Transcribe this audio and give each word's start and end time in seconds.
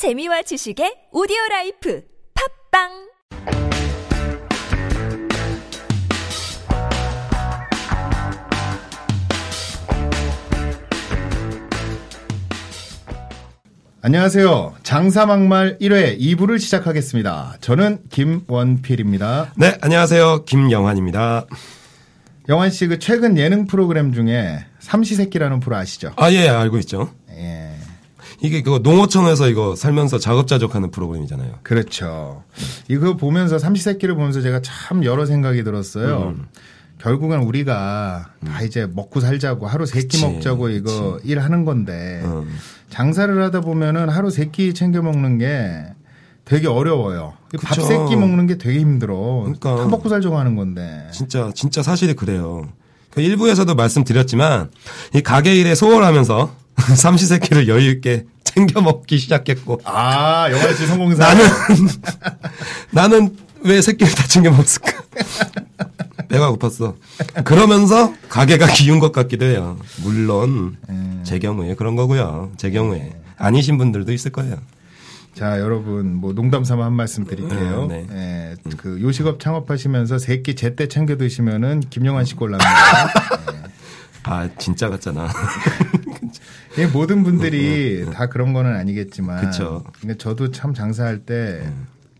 재미와 0.00 0.40
지식의 0.40 1.12
오디오 1.12 1.36
life 1.50 2.00
팟빵 2.72 2.88
안녕하세요. 14.00 14.76
장사막말 14.82 15.76
1회 15.80 16.18
2부를 16.18 16.58
시작하겠습니다. 16.58 17.56
저는 17.60 17.98
김원필입니다. 18.08 19.52
네, 19.58 19.76
안녕하세요. 19.82 20.46
김영환입니다. 20.46 21.44
영환 22.48 22.70
씨 22.70 22.88
그 22.88 22.98
최근 22.98 23.36
예능 23.36 23.66
프로그램 23.66 24.14
중에 24.14 24.64
삼시세끼라는 24.78 25.60
프로 25.60 25.76
아시죠? 25.76 26.12
아, 26.16 26.32
예, 26.32 26.48
알고 26.48 26.78
있죠. 26.78 27.12
예. 27.32 27.69
이게 28.42 28.62
그거 28.62 28.78
농어청에서 28.78 29.48
이거 29.48 29.76
살면서 29.76 30.18
작업자족하는 30.18 30.90
프로그램이잖아요. 30.90 31.58
그렇죠. 31.62 32.44
이거 32.88 33.16
보면서 33.16 33.58
삼시세끼를 33.58 34.14
보면서 34.14 34.40
제가 34.40 34.60
참 34.62 35.04
여러 35.04 35.26
생각이 35.26 35.62
들었어요. 35.62 36.34
음. 36.36 36.46
결국은 36.98 37.40
우리가 37.40 38.30
다 38.46 38.62
이제 38.62 38.86
먹고 38.92 39.20
살자고 39.20 39.66
하루 39.66 39.86
세끼 39.86 40.06
그치, 40.08 40.26
먹자고 40.26 40.68
이거 40.68 41.18
일하는 41.24 41.64
건데 41.64 42.20
음. 42.24 42.54
장사를 42.90 43.42
하다 43.42 43.60
보면은 43.62 44.08
하루 44.08 44.30
세 44.30 44.50
끼 44.50 44.74
챙겨 44.74 45.00
먹는 45.00 45.38
게 45.38 45.84
되게 46.44 46.66
어려워요. 46.66 47.34
밥. 47.62 47.74
세 47.74 47.96
끼 48.08 48.16
먹는 48.16 48.46
게 48.46 48.58
되게 48.58 48.80
힘들어. 48.80 49.16
그러니까. 49.44 49.76
다 49.76 49.86
먹고 49.86 50.08
살자고 50.08 50.36
하는 50.38 50.56
건데. 50.56 51.06
진짜, 51.12 51.50
진짜 51.54 51.82
사실이 51.82 52.14
그래요. 52.14 52.68
그 53.10 53.20
일부에서도 53.20 53.74
말씀드렸지만, 53.74 54.70
이 55.14 55.20
가게 55.20 55.54
일에 55.56 55.74
소홀하면서 55.74 56.54
삼시세끼를 56.96 57.68
여유 57.68 57.90
있게 57.90 58.24
챙겨 58.44 58.80
먹기 58.80 59.18
시작했고, 59.18 59.80
아, 59.84 60.50
영화 60.50 60.72
씨 60.74 60.86
성공사. 60.86 61.24
나는, 61.28 61.44
나는 62.90 63.36
왜 63.62 63.80
새끼를 63.80 64.12
다 64.14 64.26
챙겨 64.26 64.50
먹었을까? 64.50 64.92
배가 66.28 66.50
고팠어. 66.52 66.94
그러면서 67.44 68.12
가게가 68.28 68.66
기운 68.68 68.98
것 68.98 69.12
같기도 69.12 69.44
해요. 69.46 69.78
물론, 70.02 70.76
제 71.22 71.38
경우에 71.38 71.74
그런 71.74 71.96
거고요. 71.96 72.52
제 72.56 72.70
경우에. 72.70 73.12
아니신 73.36 73.78
분들도 73.78 74.12
있을 74.12 74.32
거예요. 74.32 74.56
자, 75.34 75.58
여러분, 75.60 76.16
뭐 76.16 76.32
농담 76.34 76.64
삼아 76.64 76.84
한 76.84 76.92
말씀 76.92 77.24
드릴게요. 77.24 77.84
음, 77.84 77.88
네. 77.88 78.06
예, 78.12 78.54
그 78.76 79.00
요식업 79.00 79.38
창업하시면서 79.40 80.18
세끼 80.18 80.54
제때 80.56 80.88
챙겨 80.88 81.16
드시면은 81.16 81.80
김영환 81.88 82.24
씨 82.24 82.34
꼴 82.34 82.50
납니다. 82.50 82.70
아, 84.24 84.48
진짜 84.58 84.90
같잖아. 84.90 85.28
예, 86.78 86.86
모든 86.86 87.22
분들이 87.24 88.06
다 88.12 88.26
그런 88.28 88.52
거는 88.52 88.74
아니겠지만. 88.76 89.38
음, 89.44 89.44
그쵸. 89.50 89.84
근데 90.00 90.16
저도 90.16 90.50
참 90.52 90.72
장사할 90.74 91.20
때 91.20 91.62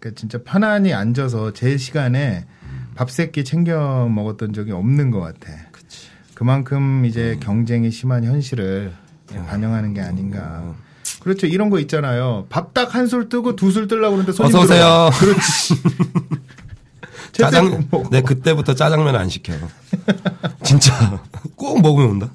그러니까 0.01 0.19
진짜 0.21 0.39
편안히 0.45 0.93
앉아서 0.93 1.53
제 1.53 1.77
시간에 1.77 2.47
밥 2.95 3.11
세끼 3.11 3.45
챙겨 3.45 4.09
먹었던 4.09 4.53
적이 4.53 4.73
없는 4.73 5.11
것 5.11 5.21
같아. 5.21 5.53
그만큼 6.35 7.05
이제 7.05 7.35
음. 7.35 7.41
경쟁이 7.41 7.91
심한 7.91 8.25
현실을 8.25 8.93
예, 9.33 9.37
반영하는 9.47 9.95
게 9.95 10.01
아닌가. 10.01 10.75
그렇죠. 11.23 11.47
이런 11.47 11.69
거 11.71 11.79
있잖아요. 11.81 12.47
밥 12.49 12.73
딱 12.75 12.95
한 12.95 13.07
술 13.07 13.29
뜨고 13.29 13.55
두 13.57 13.71
술 13.71 13.87
뜨려고 13.89 14.17
그러는데 14.17 14.33
손님 14.33 14.55
어서 14.57 14.65
오세요. 14.65 15.11
그렇지. 15.19 15.75
짜장, 17.33 17.87
먹어. 17.91 18.09
네, 18.11 18.23
그때부터 18.23 18.75
짜장면 18.75 19.15
안 19.17 19.29
시켜. 19.29 19.53
진짜. 20.63 21.21
꼭 21.57 21.81
먹으면 21.81 22.11
온다. 22.11 22.31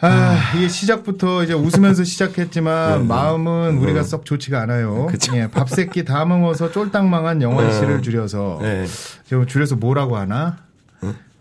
아, 0.00 0.52
이게 0.56 0.66
시작부터 0.68 1.44
이제 1.44 1.52
웃으면서 1.54 2.02
시작했지만 2.04 3.06
마음은 3.06 3.78
우리가 3.78 4.02
썩 4.02 4.24
좋지가 4.26 4.60
않아요. 4.62 5.06
네. 5.06 5.12
그쵸. 5.12 5.36
예, 5.36 5.46
밥 5.48 5.68
새끼 5.70 6.04
다 6.04 6.24
먹어서 6.24 6.72
쫄딱망한 6.72 7.40
영환 7.42 7.72
씨를 7.72 8.02
줄여서 8.02 8.58
네. 8.62 8.86
좀 9.28 9.46
줄여서 9.46 9.76
뭐라고 9.76 10.16
하나? 10.16 10.58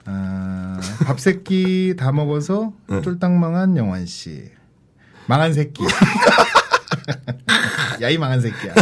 아, 0.05 0.79
밥 1.05 1.17
새끼 1.19 1.95
다 1.97 2.11
먹어서 2.11 2.73
쫄딱망한 3.03 3.75
영환 3.77 4.05
씨. 4.05 4.51
망한 5.27 5.53
새끼. 5.53 5.83
야, 8.01 8.09
이 8.09 8.17
망한 8.17 8.41
새끼야. 8.41 8.73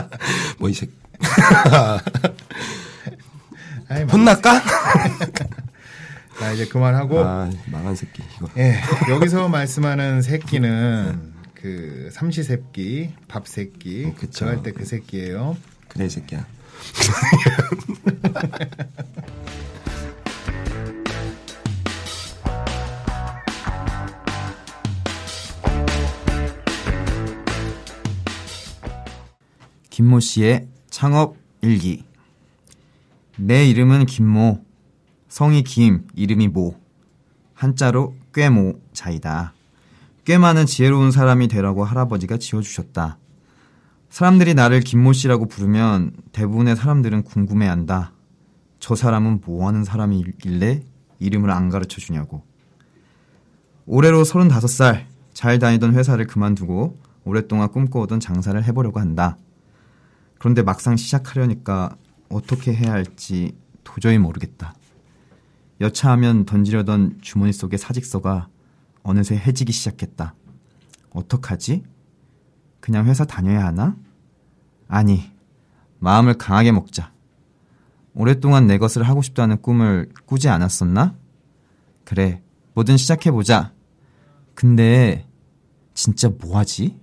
뭐, 0.58 0.68
이 0.70 0.74
새끼. 0.74 0.92
아이, 3.88 4.02
혼날까? 4.04 4.62
자, 6.42 6.50
이제 6.52 6.66
그만하고. 6.66 7.20
아, 7.20 7.48
망한 7.70 7.94
새끼. 7.94 8.20
이거. 8.36 8.48
예, 8.58 8.74
여기서 9.08 9.48
말씀하는 9.48 10.22
새끼는 10.22 11.32
그 11.54 12.08
삼시세끼, 12.12 13.10
밥새끼, 13.28 14.06
음, 14.06 14.14
그쵸. 14.14 14.32
저할 14.46 14.62
때 14.64 14.72
그 14.72 14.84
새끼예요. 14.84 15.56
그래, 15.86 16.06
이 16.06 16.08
새끼야. 16.08 16.44
김모 29.90 30.20
씨의 30.20 30.66
창업 30.90 31.36
일기. 31.60 32.04
내 33.36 33.66
이름은 33.66 34.06
김모. 34.06 34.64
성이 35.32 35.64
김, 35.64 36.06
이름이 36.14 36.48
모. 36.48 36.78
한자로 37.54 38.14
꾀모 38.34 38.74
자이다. 38.92 39.54
꽤 40.26 40.36
많은 40.36 40.66
지혜로운 40.66 41.10
사람이 41.10 41.48
되라고 41.48 41.84
할아버지가 41.84 42.36
지어주셨다. 42.36 43.16
사람들이 44.10 44.52
나를 44.52 44.80
김모 44.80 45.14
씨라고 45.14 45.48
부르면 45.48 46.12
대부분의 46.32 46.76
사람들은 46.76 47.22
궁금해한다. 47.22 48.12
저 48.78 48.94
사람은 48.94 49.40
뭐 49.42 49.68
하는 49.68 49.84
사람이길래 49.84 50.82
이름을 51.18 51.50
안 51.50 51.70
가르쳐 51.70 51.98
주냐고. 51.98 52.44
올해로 53.86 54.24
35살, 54.24 55.06
잘 55.32 55.58
다니던 55.58 55.94
회사를 55.94 56.26
그만두고 56.26 56.98
오랫동안 57.24 57.70
꿈꿔오던 57.70 58.20
장사를 58.20 58.62
해보려고 58.62 59.00
한다. 59.00 59.38
그런데 60.38 60.60
막상 60.60 60.96
시작하려니까 60.96 61.96
어떻게 62.28 62.74
해야 62.74 62.92
할지 62.92 63.56
도저히 63.82 64.18
모르겠다. 64.18 64.74
여차하면 65.82 66.46
던지려던 66.46 67.18
주머니 67.20 67.52
속의 67.52 67.76
사직서가 67.78 68.48
어느새 69.02 69.36
해지기 69.36 69.72
시작했다. 69.72 70.34
어떡하지? 71.10 71.82
그냥 72.78 73.06
회사 73.06 73.24
다녀야 73.24 73.66
하나? 73.66 73.96
아니, 74.86 75.30
마음을 75.98 76.34
강하게 76.34 76.70
먹자. 76.70 77.12
오랫동안 78.14 78.68
내 78.68 78.78
것을 78.78 79.02
하고 79.02 79.22
싶다는 79.22 79.60
꿈을 79.60 80.08
꾸지 80.24 80.48
않았었나? 80.48 81.16
그래, 82.04 82.42
뭐든 82.74 82.96
시작해보자. 82.96 83.72
근데, 84.54 85.26
진짜 85.94 86.28
뭐하지? 86.28 86.96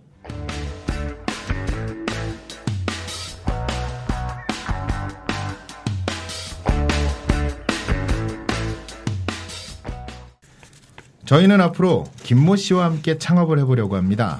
저희는 11.29 11.61
앞으로 11.61 12.05
김모 12.23 12.55
씨와 12.55 12.85
함께 12.85 13.19
창업을 13.19 13.59
해보려고 13.59 13.95
합니다. 13.95 14.39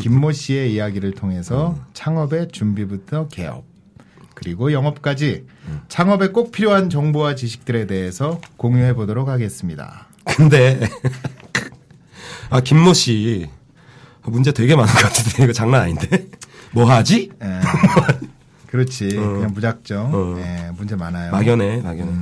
김모 0.00 0.32
씨의 0.32 0.72
이야기를 0.72 1.12
통해서 1.12 1.78
창업의 1.92 2.48
준비부터 2.50 3.28
개업, 3.28 3.66
그리고 4.32 4.72
영업까지 4.72 5.44
창업에 5.88 6.28
꼭 6.28 6.50
필요한 6.50 6.88
정보와 6.88 7.34
지식들에 7.34 7.86
대해서 7.86 8.40
공유해 8.56 8.94
보도록 8.94 9.28
하겠습니다. 9.28 10.06
근데, 10.24 10.80
아, 12.48 12.60
김모 12.62 12.94
씨. 12.94 13.50
문제 14.22 14.50
되게 14.52 14.74
많은 14.76 14.90
것 14.94 15.02
같은데, 15.02 15.44
이거 15.44 15.52
장난 15.52 15.82
아닌데? 15.82 16.30
뭐 16.72 16.90
하지? 16.90 17.32
예, 17.42 17.60
그렇지. 18.68 19.10
그냥 19.10 19.52
무작정. 19.52 20.10
어. 20.14 20.38
예, 20.38 20.70
문제 20.74 20.96
많아요. 20.96 21.32
막연해, 21.32 21.82
막연해. 21.82 22.12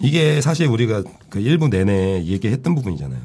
이게 0.00 0.40
사실 0.40 0.66
우리가 0.66 1.02
그 1.28 1.40
일부 1.40 1.68
내내 1.68 2.24
얘기했던 2.24 2.74
부분이잖아요. 2.74 3.20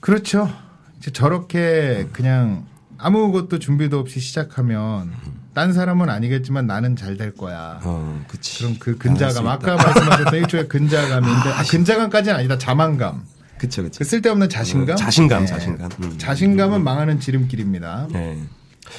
그렇죠. 0.00 0.50
이제 0.98 1.10
저렇게 1.10 2.08
그냥 2.12 2.64
아무것도 2.98 3.58
준비도 3.58 3.98
없이 3.98 4.20
시작하면 4.20 5.12
딴 5.54 5.72
사람은 5.72 6.08
아니겠지만 6.08 6.66
나는 6.66 6.96
잘 6.96 7.16
될 7.16 7.34
거야. 7.34 7.80
어, 7.84 8.24
그치. 8.28 8.58
그럼 8.62 8.76
그 8.78 8.96
근자감. 8.98 9.46
아까 9.46 9.76
말씀하셨던 9.76 10.34
일종의 10.34 10.68
근자감인데 10.68 11.48
아, 11.50 11.62
근자감까지는 11.64 12.38
아니다 12.38 12.58
자만감 12.58 13.22
그쵸, 13.58 13.82
그쵸. 13.82 13.98
그 13.98 14.04
쓸데없는 14.04 14.48
자신감 14.48 14.94
어, 14.94 14.96
자신감, 14.96 15.40
네. 15.42 15.46
자신감. 15.46 15.90
음. 16.02 16.14
자신감은 16.18 16.82
망하는 16.82 17.20
지름길입니다 17.20 18.08
네. 18.10 18.38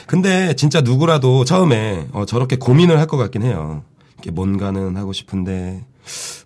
근데 0.08 0.56
진짜 0.56 0.82
누구라도 0.82 1.44
처음에 1.46 2.08
어, 2.12 2.26
저렇게 2.26 2.56
고민을 2.56 3.00
할 3.00 3.08
것 3.08 3.18
같긴 3.18 3.44
해요. 3.44 3.84
이렇게 4.16 4.32
뭔가는 4.32 4.96
하고 4.98 5.14
싶은데 5.14 5.84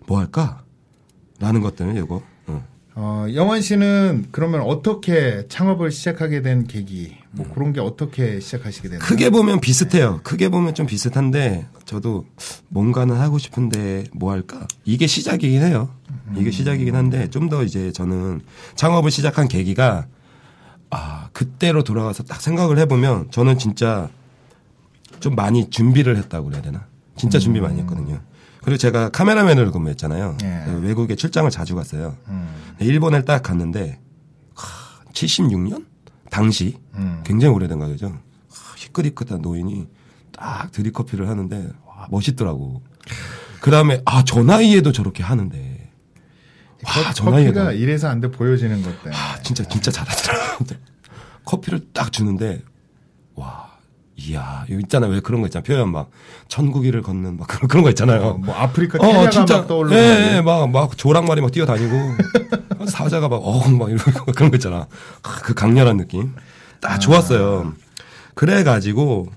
뭐 0.06 0.18
할까? 0.18 0.62
라는 1.38 1.60
것들은 1.60 1.96
이거 1.96 2.22
어. 2.46 2.64
어, 2.94 3.26
영원 3.34 3.62
씨는 3.62 4.26
그러면 4.30 4.60
어떻게 4.62 5.46
창업을 5.48 5.90
시작하게 5.90 6.42
된 6.42 6.66
계기, 6.66 7.16
뭐 7.30 7.46
그런 7.54 7.72
게 7.72 7.80
어떻게 7.80 8.40
시작하시게 8.40 8.88
되나요? 8.88 9.06
크게 9.06 9.30
보면 9.30 9.60
비슷해요. 9.60 10.20
크게 10.22 10.48
보면 10.48 10.74
좀 10.74 10.86
비슷한데 10.86 11.66
저도 11.86 12.26
뭔가는 12.68 13.14
하고 13.16 13.38
싶은데 13.38 14.04
뭐 14.12 14.32
할까? 14.32 14.66
이게 14.84 15.06
시작이긴 15.06 15.62
해요. 15.62 15.88
이게 16.36 16.50
시작이긴 16.50 16.94
한데 16.94 17.28
좀 17.30 17.48
더 17.48 17.62
이제 17.64 17.90
저는 17.92 18.40
창업을 18.74 19.10
시작한 19.10 19.48
계기가 19.48 20.06
아 20.90 21.28
그때로 21.32 21.82
돌아가서 21.84 22.24
딱 22.24 22.40
생각을 22.42 22.78
해보면 22.80 23.30
저는 23.30 23.58
진짜 23.58 24.08
좀 25.20 25.34
많이 25.36 25.70
준비를 25.70 26.16
했다고 26.16 26.48
그래야 26.48 26.62
되나? 26.62 26.86
진짜 27.16 27.38
준비 27.38 27.60
많이 27.60 27.80
했거든요. 27.80 28.20
그리고 28.62 28.76
제가 28.76 29.08
카메라맨으로 29.10 29.72
근무했잖아요. 29.72 30.36
예. 30.42 30.64
외국에 30.82 31.14
출장을 31.16 31.50
자주 31.50 31.74
갔어요. 31.74 32.16
음, 32.28 32.48
일본에 32.80 33.22
딱 33.24 33.42
갔는데 33.42 33.98
하, 34.54 35.02
76년 35.12 35.86
당시 36.30 36.76
음. 36.94 37.22
굉장히 37.24 37.54
오래된 37.54 37.78
가게죠. 37.78 38.08
하, 38.08 38.74
희끗희끗한 38.76 39.40
노인이 39.40 39.88
딱 40.32 40.70
드립커피를 40.72 41.28
하는데 41.28 41.70
와, 41.86 42.06
멋있더라고. 42.10 42.82
그 43.60 43.70
다음에 43.70 44.02
아 44.04 44.22
저 44.24 44.42
나이에도 44.42 44.92
저렇게 44.92 45.22
하는데 45.22 45.90
와, 46.84 47.12
저 47.14 47.30
나이에도 47.30 47.54
커피가 47.54 47.72
이래서 47.72 48.08
안 48.08 48.20
돼 48.20 48.30
보여지는 48.30 48.82
것 48.82 49.02
때문에. 49.02 49.16
아, 49.16 49.40
진짜 49.42 49.64
진짜 49.64 49.90
잘하더라고. 49.90 50.64
커피를 51.44 51.86
딱 51.92 52.12
주는데 52.12 52.62
와 53.34 53.69
이야 54.28 54.64
여기 54.70 54.82
있잖아 54.82 55.06
왜 55.06 55.20
그런 55.20 55.40
거 55.40 55.46
있잖아 55.46 55.62
표현 55.62 55.90
막 55.92 56.10
천국이를 56.48 57.00
걷는 57.02 57.38
막 57.38 57.46
그런 57.48 57.68
그런 57.68 57.82
거 57.84 57.88
있잖아요. 57.90 58.20
어, 58.22 58.34
뭐 58.34 58.54
아프리카 58.54 58.98
어, 58.98 59.06
케냐가 59.06 59.30
진짜. 59.30 59.58
막 59.58 59.66
떠오르는. 59.68 59.96
예, 59.96 60.36
예, 60.36 60.40
막, 60.42 60.68
막 60.70 60.98
조랑말이 60.98 61.40
막 61.40 61.52
뛰어다니고, 61.52 61.96
사자가 62.88 63.28
막, 63.28 63.36
어, 63.36 63.68
막 63.70 63.88
이러고 63.90 64.32
그런 64.34 64.50
거 64.50 64.56
있잖아. 64.56 64.86
아, 65.22 65.38
그 65.42 65.54
강렬한 65.54 65.96
느낌. 65.96 66.34
딱 66.80 66.98
좋았어요. 66.98 67.72
그래 68.34 68.64
가지고, 68.64 69.28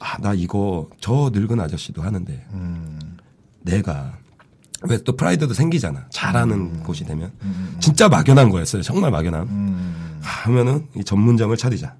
아, 0.00 0.16
나 0.18 0.32
이거, 0.34 0.88
저 1.00 1.30
늙은 1.32 1.60
아저씨도 1.60 2.02
하는데, 2.02 2.46
음. 2.52 2.98
내가, 3.60 4.14
왜 4.88 4.98
또 5.04 5.14
프라이드도 5.16 5.52
생기잖아. 5.54 6.06
잘하는 6.10 6.82
곳이 6.84 7.04
되면. 7.04 7.32
진짜 7.80 8.08
막연한 8.08 8.50
거였어요. 8.50 8.82
정말 8.82 9.10
막연함. 9.10 9.42
음, 9.48 10.20
아, 10.22 10.28
하면은 10.44 10.86
이 10.96 11.04
전문점을 11.04 11.54
차리자. 11.56 11.94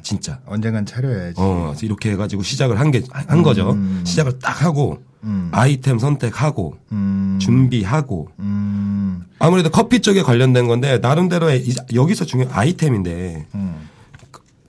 음. 0.00 0.02
진짜. 0.02 0.40
언젠간 0.46 0.86
차려야지. 0.86 1.34
어, 1.38 1.74
이렇게 1.82 2.10
해가지고 2.12 2.42
시작을 2.42 2.80
한 2.80 2.90
게, 2.90 3.02
한 3.12 3.42
거죠. 3.42 3.76
시작을 4.04 4.38
딱 4.38 4.62
하고, 4.64 5.02
음. 5.22 5.48
아이템 5.52 5.98
선택하고, 5.98 6.76
음, 6.92 7.38
준비하고, 7.40 8.28
음, 8.38 9.24
아무래도 9.38 9.70
커피 9.70 10.00
쪽에 10.00 10.22
관련된 10.22 10.66
건데 10.66 10.98
나름대로의 10.98 11.66
이- 11.66 11.74
여기서 11.94 12.24
중요한 12.24 12.52
아이템인데 12.54 13.46
음. 13.54 13.88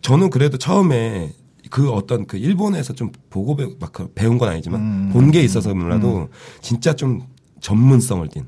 저는 0.02 0.30
그래도 0.30 0.58
처음에 0.58 1.32
그 1.70 1.92
어떤 1.92 2.26
그 2.26 2.38
일본에서 2.38 2.94
좀 2.94 3.12
보고 3.30 3.56
배우, 3.56 3.76
막그 3.80 4.12
배운 4.14 4.38
건 4.38 4.50
아니지만 4.50 4.82
음. 4.82 5.10
본게 5.14 5.42
있어서 5.44 5.74
몰라도 5.74 6.30
진짜 6.62 6.94
좀 6.96 7.22
전문성을 7.62 8.28
띈. 8.30 8.46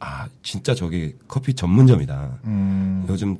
아 0.00 0.26
진짜 0.42 0.74
저기 0.74 1.14
커피 1.26 1.54
전문점이다. 1.54 2.38
음. 2.44 3.06
요즘 3.08 3.36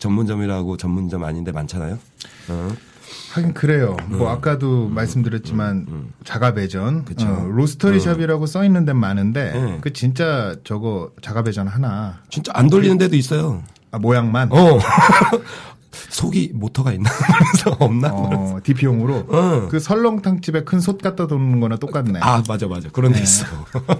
전문점이라고 0.00 0.76
전문점 0.76 1.22
아닌데 1.22 1.52
많잖아요. 1.52 1.98
어. 2.48 2.68
하긴 3.32 3.54
그래요. 3.54 3.96
뭐 4.08 4.30
아까도 4.30 4.88
말씀드렸지만 4.88 6.10
자가 6.24 6.54
배전, 6.54 6.88
음, 6.88 7.04
그쵸. 7.04 7.28
어, 7.28 7.44
로스터리 7.44 8.00
샵이라고 8.00 8.46
써 8.46 8.64
있는 8.64 8.84
데 8.84 8.92
많은데 8.92 9.52
네. 9.52 9.78
그 9.80 9.92
진짜 9.92 10.56
저거 10.64 11.12
자가 11.22 11.42
배전 11.42 11.68
하나 11.68 12.20
진짜 12.28 12.50
안 12.54 12.68
돌리는 12.68 12.98
데도 12.98 13.14
있어요. 13.16 13.62
아, 13.92 13.98
모양만 13.98 14.50
어. 14.52 14.78
속이 15.92 16.52
모터가 16.54 16.92
있나? 16.92 17.10
없나? 17.80 18.10
어, 18.12 18.58
DP용으로 18.62 19.26
어. 19.28 19.68
그 19.70 19.80
설렁탕 19.80 20.40
집에 20.40 20.62
큰 20.64 20.80
솥 20.80 21.00
갖다 21.02 21.24
놓는 21.24 21.60
거나 21.60 21.76
똑같네. 21.76 22.20
아 22.22 22.42
맞아 22.48 22.66
맞아 22.68 22.88
그런 22.90 23.12
데 23.12 23.20
있어. 23.22 23.44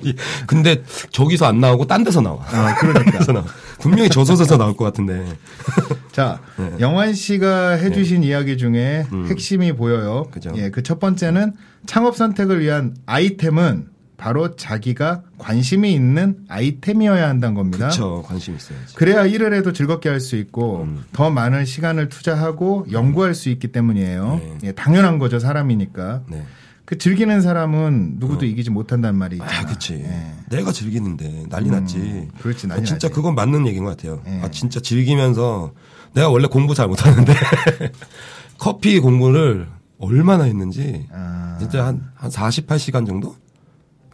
근데 0.47 0.83
저기서 1.11 1.47
안 1.47 1.61
나오고 1.61 1.87
딴 1.87 2.05
데서 2.05 2.21
나와. 2.21 2.43
아, 2.53 2.75
그러니까. 2.77 3.19
데서 3.19 3.33
나와. 3.33 3.45
분명히 3.81 4.09
저 4.09 4.25
솥에서 4.25 4.57
나올 4.57 4.77
것 4.77 4.85
같은데. 4.85 5.27
자, 6.13 6.41
네. 6.57 6.73
영환 6.81 7.15
씨가 7.15 7.71
해주신 7.73 8.23
이야기 8.25 8.57
중에 8.57 9.07
핵심이 9.29 9.73
보여요. 9.73 10.25
음. 10.27 10.31
그죠. 10.31 10.53
예, 10.57 10.71
그 10.71 10.83
첫 10.83 10.99
번째는 10.99 11.53
창업 11.87 12.17
선택을 12.17 12.61
위한 12.61 12.97
아이템은 13.07 13.87
바로 14.21 14.55
자기가 14.55 15.23
관심이 15.39 15.95
있는 15.95 16.37
아이템이어야 16.49 17.27
한다는 17.27 17.55
겁니다. 17.55 17.79
그렇죠 17.79 18.23
관심 18.27 18.55
있어야지. 18.55 18.95
그래야 18.95 19.25
일을 19.25 19.55
해도 19.55 19.73
즐겁게 19.73 20.11
할 20.11 20.21
수 20.21 20.37
있고 20.37 20.83
음. 20.83 21.03
더 21.13 21.31
많은 21.31 21.65
시간을 21.65 22.11
투자하고 22.11 22.87
연구할 22.93 23.35
수 23.35 23.49
있기 23.49 23.69
때문이에요. 23.69 24.41
네. 24.43 24.59
예, 24.65 24.73
당연한 24.73 25.19
거죠 25.19 25.39
사람이니까. 25.39 26.25
네. 26.29 26.45
그 26.85 26.99
즐기는 26.99 27.41
사람은 27.41 28.17
누구도 28.19 28.45
이기지 28.45 28.69
못한다는 28.71 29.19
말이 29.19 29.37
있잖아. 29.37 29.61
아 29.61 29.65
그치. 29.65 29.95
예. 29.95 30.35
내가 30.51 30.71
즐기는데 30.73 31.45
난리 31.49 31.71
났지. 31.71 32.29
그렇지, 32.43 32.67
난리 32.67 32.83
아, 32.83 32.85
진짜 32.85 33.07
나지. 33.09 33.15
그건 33.15 33.35
맞는 33.35 33.67
얘기인 33.69 33.85
것 33.85 33.97
같아요. 33.97 34.21
예. 34.27 34.41
아 34.43 34.51
진짜 34.51 34.81
즐기면서 34.81 35.73
내가 36.13 36.29
원래 36.29 36.47
공부 36.49 36.75
잘 36.75 36.89
못하는데 36.89 37.33
커피 38.59 38.99
공부를 39.01 39.67
얼마나 39.99 40.45
했는지 40.45 41.07
아. 41.13 41.57
진짜 41.59 41.87
한, 41.87 42.11
한 42.15 42.31
48시간 42.31 43.07
정도? 43.07 43.37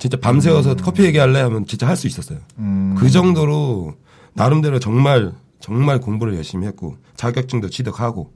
진짜 0.09 0.19
밤새워서 0.21 0.77
커피 0.77 1.03
얘기할래 1.05 1.41
하면 1.41 1.67
진짜 1.67 1.89
할 1.89 1.97
수 1.97 2.07
있었어요. 2.07 2.39
음. 2.59 2.95
그 2.97 3.11
정도로 3.11 3.95
나름대로 4.35 4.79
정말 4.79 5.33
정말 5.59 6.01
공부를 6.01 6.37
열심히 6.37 6.67
했고 6.67 6.97
자격증도 7.17 7.71
취득하고. 7.71 8.33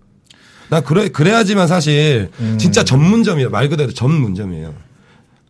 나 0.69 0.81
그래 0.81 1.09
그래야지만 1.09 1.69
사실 1.69 2.31
음. 2.41 2.59
진짜 2.59 2.83
전문점이에요. 2.83 3.51
말 3.51 3.69
그대로 3.69 3.93
전문점이에요. 3.93 4.75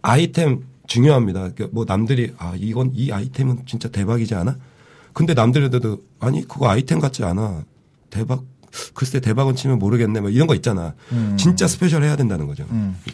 아이템 0.03 0.65
중요합니다. 0.87 1.51
그뭐 1.55 1.85
남들이 1.87 2.35
아 2.37 2.55
이건 2.57 2.91
이 2.95 3.13
아이템은 3.13 3.61
진짜 3.67 3.89
대박이지 3.89 4.35
않아? 4.35 4.57
근데 5.15 5.33
남들에도 5.35 5.99
아니 6.19 6.47
그거 6.47 6.69
아이템 6.69 6.99
같지 7.01 7.25
않아. 7.25 7.65
대박 8.11 8.43
글쎄 8.95 9.21
대박은 9.21 9.57
치면 9.57 9.79
모르겠네 9.79 10.21
뭐 10.21 10.31
이런 10.31 10.47
거 10.47 10.55
있잖아 10.55 10.95
음. 11.13 11.37
진짜 11.39 11.67
special 11.67 12.03
해야 12.05 12.15
된다는 12.17 12.47
거죠 12.47 12.65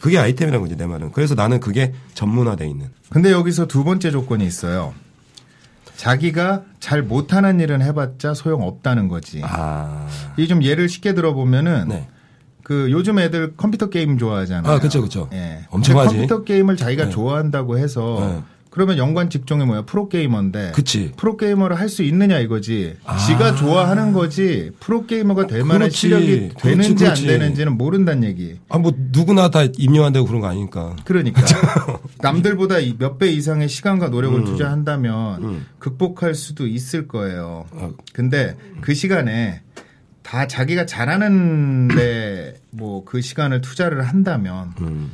그게 0.01 0.19
아이템이라는 0.19 0.63
거지 0.63 0.77
내 0.77 0.87
말은 0.87 1.13
그래서 1.13 1.35
나는 1.35 1.61
그게 1.61 1.95
전문화돼 2.15 2.67
있는 2.69 2.89
근데 3.11 3.33
여기서 3.33 3.67
두 3.67 3.85
번째 3.85 4.11
조건이 4.11 4.45
있어요. 4.47 4.93
자기가 5.97 6.63
잘 6.79 7.03
못하는 7.03 7.59
일은 7.61 7.81
해봤자 7.83 8.35
소용 8.35 8.63
없다는 8.63 9.09
거지. 9.09 9.41
아 9.45 10.07
이 10.37 10.47
좀 10.47 10.63
예를 10.63 10.89
쉽게 10.89 11.15
들어보면은 11.15 11.89
네. 11.89 12.09
그 12.63 12.89
요즘 12.91 13.19
애들 13.19 13.55
컴퓨터 13.57 13.89
게임 13.89 14.19
좋아하잖아요. 14.19 14.71
아, 14.71 14.79
그쵸, 14.79 15.01
그쵸. 15.01 15.29
예. 15.33 15.65
엄청 15.71 15.99
하지. 15.99 16.15
컴퓨터 16.17 16.43
게임을 16.45 16.77
자기가 16.77 17.05
네. 17.05 17.11
좋아한다고 17.11 17.79
해서 17.79 18.19
네. 18.21 18.43
그러면 18.77 18.99
연관 18.99 19.31
직종이 19.31 19.65
뭐야? 19.65 19.87
프로게이머인데. 19.87 20.73
그치. 20.75 21.13
프로게이머를 21.17 21.79
할 21.81 21.89
수 21.89 22.03
있느냐 22.03 22.39
이거지. 22.41 22.95
아. 23.07 23.17
지가 23.17 23.55
좋아하는 23.55 24.13
거지. 24.13 24.71
프로게이머가 24.81 25.47
될 25.47 25.61
만한 25.63 25.79
그렇지. 25.89 25.97
실력이 25.97 26.49
그렇지, 26.51 26.57
되는지 26.63 26.95
그렇지. 27.05 27.23
안 27.23 27.27
되는지는 27.27 27.79
모른다는 27.79 28.25
얘기. 28.25 28.59
아, 28.69 28.77
뭐, 28.77 28.93
누구나 29.13 29.49
다 29.51 29.61
임요한다고 29.79 30.27
그런 30.27 30.43
거 30.43 30.49
아니니까. 30.49 30.95
그러니까 31.07 31.41
남들보다 32.21 32.75
몇 32.99 33.17
배 33.19 33.29
이상의 33.29 33.71
시간과 33.71 34.09
노력을 34.11 34.39
음. 34.41 34.45
투자한다면 34.45 35.65
극복할 35.79 36.35
수도 36.35 36.67
있을 36.67 37.09
거예요. 37.09 37.65
아. 37.73 37.91
근데 38.13 38.57
그 38.83 38.93
시간에 38.93 39.63
다 40.23 40.47
자기가 40.47 40.85
잘하는데 40.87 42.55
뭐 42.73 43.05
그 43.07 43.21
시간을 43.23 43.61
투자를 43.63 44.03
한다면 44.07 44.73
음, 44.83 45.13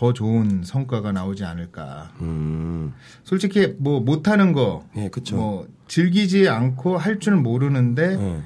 더 0.00 0.14
좋은 0.14 0.62
성과가 0.64 1.12
나오지 1.12 1.44
않을까. 1.44 2.10
음. 2.22 2.94
솔직히 3.22 3.74
뭐 3.78 4.00
못하는 4.00 4.54
거, 4.54 4.86
예, 4.96 5.10
그쵸. 5.10 5.36
뭐 5.36 5.68
즐기지 5.88 6.48
않고 6.48 6.96
할 6.96 7.18
줄 7.20 7.36
모르는데 7.36 8.16
예. 8.18 8.40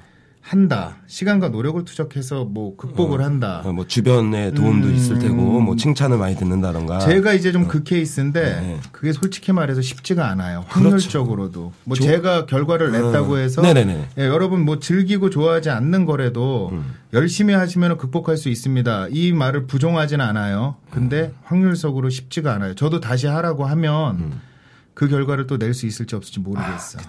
한다. 0.47 0.97
시간과 1.07 1.49
노력을 1.49 1.83
투척해서 1.87 2.45
뭐 2.45 2.77
극복을 2.77 3.23
한다. 3.23 3.63
어, 3.65 3.73
뭐, 3.73 3.87
주변에 3.87 4.51
도움도 4.53 4.89
음. 4.89 4.95
있을 4.95 5.19
테고, 5.19 5.35
뭐, 5.61 5.75
칭찬을 5.75 6.19
많이 6.19 6.37
듣는다던가. 6.37 6.99
제가 6.99 7.33
이제 7.33 7.51
좀그 7.51 7.83
케이스인데 7.83 8.55
아. 8.55 8.61
네. 8.61 8.81
그게 8.93 9.15
솔직히 9.15 9.53
말해서 9.53 9.81
쉽지가 9.81 10.29
않아요. 10.29 10.67
그렇죠. 10.69 10.85
확률적으로도. 10.85 11.73
뭐 11.85 11.97
조- 11.97 12.05
제가 12.05 12.45
결과를 12.45 12.93
냈다고 12.93 13.33
음. 13.33 13.39
해서 13.39 13.63
네네네. 13.63 14.09
예, 14.19 14.23
여러분 14.27 14.67
뭐 14.67 14.79
즐기고 14.81 15.31
좋아하지 15.31 15.71
않는 15.71 16.05
거라도 16.05 16.69
음. 16.73 16.93
열심히 17.15 17.55
하시면 17.55 17.97
극복할 17.97 18.37
수 18.37 18.51
있습니다. 18.51 19.07
이 19.13 19.33
말을 19.33 19.67
부정하진 19.67 20.21
않아요. 20.21 20.77
근데 20.91 21.23
음. 21.23 21.33
확률적으로 21.45 22.11
쉽지가 22.11 22.53
않아요. 22.53 22.75
저도 22.75 23.01
다시 23.01 23.27
하라고 23.29 23.65
하면 23.65 24.17
음. 24.17 24.41
그 24.93 25.09
결과를 25.09 25.47
또 25.47 25.57
낼 25.57 25.73
수 25.73 25.87
있을지 25.87 26.15
없을지 26.15 26.39
모르겠어. 26.41 26.99
아, 27.01 27.03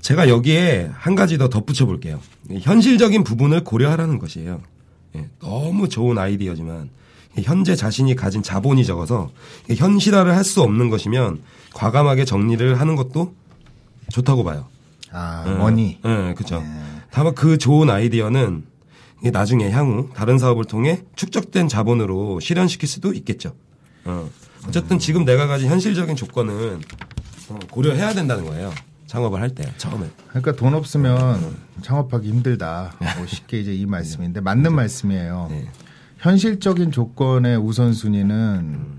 제가 0.00 0.28
여기에 0.28 0.90
한 0.94 1.14
가지 1.14 1.38
더 1.38 1.48
덧붙여 1.48 1.86
볼게요. 1.86 2.20
현실적인 2.60 3.24
부분을 3.24 3.64
고려하라는 3.64 4.18
것이에요. 4.18 4.60
예, 5.16 5.28
너무 5.40 5.88
좋은 5.88 6.18
아이디어지만 6.18 6.90
현재 7.42 7.74
자신이 7.76 8.14
가진 8.16 8.42
자본이 8.42 8.84
적어서 8.84 9.30
현실화를 9.68 10.34
할 10.36 10.44
수 10.44 10.62
없는 10.62 10.90
것이면 10.90 11.42
과감하게 11.74 12.24
정리를 12.24 12.78
하는 12.80 12.96
것도 12.96 13.34
좋다고 14.10 14.44
봐요. 14.44 14.66
아, 15.12 15.44
예. 15.46 15.50
머니. 15.52 15.98
예, 16.04 16.34
그렇죠. 16.34 16.62
다만 17.10 17.34
그 17.34 17.58
좋은 17.58 17.90
아이디어는 17.90 18.64
나중에 19.32 19.70
향후 19.70 20.08
다른 20.14 20.38
사업을 20.38 20.64
통해 20.66 21.02
축적된 21.16 21.68
자본으로 21.68 22.38
실현시킬 22.40 22.88
수도 22.88 23.12
있겠죠. 23.12 23.54
어. 24.04 24.28
어쨌든 24.68 24.98
지금 24.98 25.24
내가 25.24 25.46
가진 25.46 25.68
현실적인 25.68 26.16
조건은 26.16 26.80
어, 27.48 27.58
고려해야 27.70 28.14
된다는 28.14 28.44
거예요. 28.46 28.72
창업을 29.06 29.40
할때 29.40 29.64
처음에. 29.76 30.08
그러니까 30.28 30.52
돈 30.52 30.74
없으면 30.74 31.56
창업하기 31.82 32.28
힘들다. 32.28 32.94
뭐 33.16 33.26
쉽게 33.26 33.60
이제 33.60 33.74
이 33.74 33.86
말씀인데 33.86 34.40
맞는 34.40 34.74
말씀이에요. 34.74 35.46
네. 35.50 35.68
현실적인 36.18 36.90
조건의 36.90 37.56
우선순위는 37.56 38.98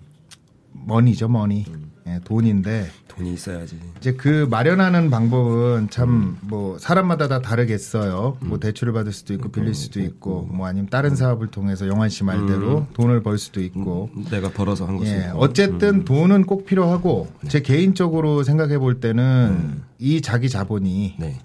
money죠, 0.74 1.28
money. 1.28 1.66
예, 2.08 2.20
돈인데 2.24 2.90
돈이 3.10 3.34
있어야지. 3.34 3.78
이제 3.98 4.14
그 4.14 4.48
마련하는 4.50 5.10
방법은 5.10 5.90
참뭐 5.90 6.78
사람마다 6.80 7.28
다 7.28 7.42
다르겠어요. 7.42 8.38
뭐 8.40 8.60
대출을 8.60 8.94
받을 8.94 9.12
수도 9.12 9.34
있고 9.34 9.50
빌릴 9.50 9.74
수도 9.74 10.00
있고 10.00 10.48
뭐 10.52 10.68
아니면 10.68 10.88
다른 10.90 11.16
사업을 11.16 11.48
통해서 11.48 11.88
영환 11.88 12.10
씨 12.10 12.24
말대로 12.24 12.88
돈을 12.94 13.24
벌 13.24 13.38
수도 13.38 13.62
있고 13.62 14.10
내가 14.32 14.50
벌어서 14.50 14.86
한 14.86 14.98
것이 14.98 15.12
예. 15.12 15.32
어쨌든 15.36 16.06
돈은 16.06 16.46
꼭 16.46 16.66
필요하고 16.66 17.28
제 17.50 17.62
개인적으로 17.62 18.44
생각해 18.44 18.78
볼 18.78 19.00
때는 19.00 19.82
이 20.00 20.22
자기 20.22 20.50
자본이 20.50 21.16
네. 21.20 21.40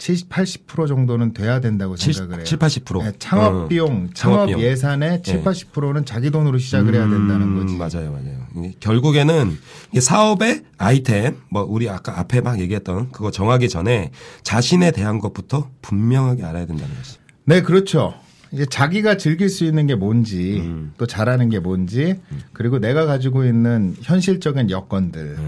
70, 0.00 0.30
80% 0.30 0.88
정도는 0.88 1.34
돼야 1.34 1.60
된다고 1.60 1.94
70, 1.94 2.14
생각을 2.14 2.38
해요. 2.38 2.44
7, 2.46 2.58
80%. 2.58 3.06
예, 3.06 3.12
창업 3.18 3.54
어, 3.54 3.68
비용, 3.68 4.08
창업 4.14 4.14
창업 4.14 4.46
비용. 4.46 4.60
예산의 4.62 5.22
7, 5.22 5.40
예. 5.40 5.42
80%는 5.42 6.06
자기 6.06 6.30
돈으로 6.30 6.56
시작을 6.58 6.94
해야 6.94 7.02
된다는 7.02 7.42
음, 7.42 7.60
거지. 7.60 7.76
맞아요, 7.76 8.10
맞아요. 8.10 8.39
결국에는 8.80 9.58
사업의 9.98 10.64
아이템, 10.78 11.36
뭐 11.50 11.62
우리 11.62 11.88
아까 11.88 12.18
앞에 12.18 12.40
막 12.40 12.60
얘기했던 12.60 13.10
그거 13.12 13.30
정하기 13.30 13.68
전에 13.68 14.10
자신에 14.42 14.90
대한 14.90 15.18
것부터 15.18 15.70
분명하게 15.82 16.44
알아야 16.44 16.66
된다는 16.66 16.94
거지. 16.94 17.18
네, 17.44 17.62
그렇죠. 17.62 18.14
이제 18.52 18.66
자기가 18.66 19.16
즐길 19.16 19.48
수 19.48 19.64
있는 19.64 19.86
게 19.86 19.94
뭔지, 19.94 20.60
음. 20.60 20.92
또 20.98 21.06
잘하는 21.06 21.50
게 21.50 21.60
뭔지, 21.60 22.20
그리고 22.52 22.78
내가 22.78 23.06
가지고 23.06 23.44
있는 23.44 23.94
현실적인 24.02 24.70
여건들, 24.70 25.38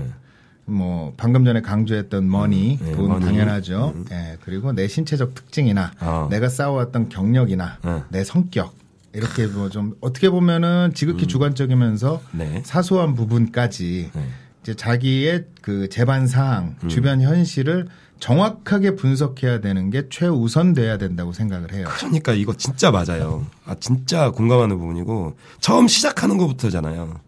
뭐 0.64 1.12
방금 1.16 1.44
전에 1.44 1.60
강조했던 1.60 2.30
머니, 2.30 2.78
네, 2.80 2.92
돈 2.92 3.08
머니. 3.08 3.24
당연하죠. 3.24 3.94
예, 4.12 4.38
그리고 4.44 4.72
내 4.72 4.86
신체적 4.86 5.34
특징이나 5.34 5.92
어. 6.00 6.28
내가 6.30 6.48
쌓아왔던 6.48 7.08
경력이나 7.08 7.78
네. 7.84 8.02
내 8.10 8.24
성격 8.24 8.74
이렇게 9.14 9.46
뭐 9.46 9.68
좀 9.68 9.94
어떻게 10.00 10.30
보면은 10.30 10.92
지극히 10.94 11.26
주관적이면서 11.26 12.20
네. 12.32 12.62
사소한 12.64 13.14
부분까지 13.14 14.10
네. 14.14 14.26
이제 14.62 14.74
자기의 14.74 15.46
그 15.60 15.88
재반 15.88 16.26
사항, 16.26 16.76
주변 16.88 17.20
현실을 17.20 17.88
정확하게 18.20 18.94
분석해야 18.94 19.60
되는 19.60 19.90
게 19.90 20.04
최우선 20.08 20.74
돼야 20.74 20.96
된다고 20.96 21.32
생각을 21.32 21.72
해요. 21.72 21.86
그러니까 21.98 22.32
이거 22.34 22.54
진짜 22.54 22.90
맞아요. 22.92 23.44
아 23.66 23.74
진짜 23.80 24.30
공감하는 24.30 24.78
부분이고 24.78 25.36
처음 25.60 25.88
시작하는 25.88 26.38
것부터잖아요. 26.38 27.18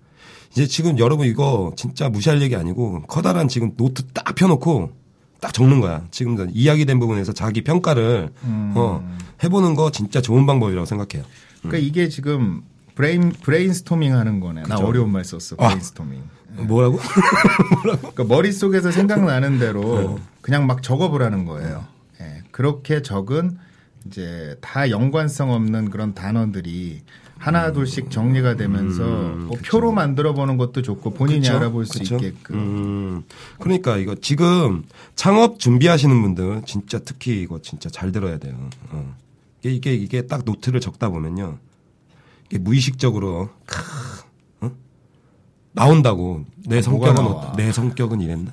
이제 0.52 0.66
지금 0.68 0.98
여러분 1.00 1.26
이거 1.26 1.72
진짜 1.76 2.08
무시할 2.08 2.40
얘기 2.40 2.54
아니고 2.54 3.02
커다란 3.08 3.48
지금 3.48 3.74
노트 3.76 4.04
딱 4.12 4.32
펴놓고 4.36 4.92
딱 5.40 5.52
적는 5.52 5.80
거야. 5.80 6.04
지금 6.12 6.48
이야기된 6.52 7.00
부분에서 7.00 7.32
자기 7.32 7.64
평가를 7.64 8.30
어, 8.76 9.18
해보는 9.42 9.74
거 9.74 9.90
진짜 9.90 10.20
좋은 10.22 10.46
방법이라고 10.46 10.86
생각해요. 10.86 11.26
그러니까 11.68 11.78
이게 11.78 12.08
지금 12.08 12.62
브레인 12.94 13.30
브레인스토밍 13.30 14.14
하는 14.14 14.40
거네. 14.40 14.62
나 14.62 14.76
그죠. 14.76 14.86
어려운 14.86 15.10
말 15.10 15.24
썼어. 15.24 15.56
아. 15.58 15.68
브레인스토밍. 15.68 16.22
뭐라고? 16.68 16.98
그러니까 17.82 18.24
머릿속에서 18.24 18.92
생각나는 18.92 19.58
대로 19.58 20.20
그냥 20.40 20.66
막 20.66 20.82
적어 20.82 21.08
보라는 21.10 21.46
거예요. 21.46 21.84
예, 22.20 22.42
그렇게 22.52 23.02
적은 23.02 23.58
이제 24.06 24.56
다 24.60 24.88
연관성 24.90 25.50
없는 25.50 25.90
그런 25.90 26.14
단어들이 26.14 27.02
하나 27.38 27.72
둘씩 27.72 28.10
정리가 28.10 28.54
되면서 28.56 29.02
뭐 29.02 29.58
표로 29.66 29.92
만들어 29.92 30.32
보는 30.32 30.56
것도 30.56 30.82
좋고 30.82 31.10
본인이 31.14 31.40
그쵸? 31.40 31.56
알아볼 31.56 31.84
수 31.86 31.98
그쵸? 31.98 32.14
있게끔. 32.16 32.54
음, 32.56 33.22
그러니까 33.58 33.96
이거 33.96 34.14
지금 34.14 34.84
창업 35.16 35.58
준비하시는 35.58 36.22
분들 36.22 36.62
진짜 36.66 37.00
특히 37.04 37.42
이거 37.42 37.60
진짜 37.60 37.90
잘 37.90 38.12
들어야 38.12 38.38
돼요. 38.38 38.54
어. 38.90 39.14
이게, 39.64 39.72
이게 39.72 39.94
이게 39.94 40.22
딱 40.26 40.42
노트를 40.44 40.80
적다 40.80 41.08
보면요. 41.08 41.58
이게 42.46 42.58
무의식적으로 42.58 43.48
크, 43.64 43.82
어? 44.60 44.70
나온다고 45.72 46.44
내 46.66 46.82
성격은? 46.82 47.24
어떠, 47.24 47.56
내 47.56 47.72
성격은 47.72 48.20
이랬나? 48.20 48.52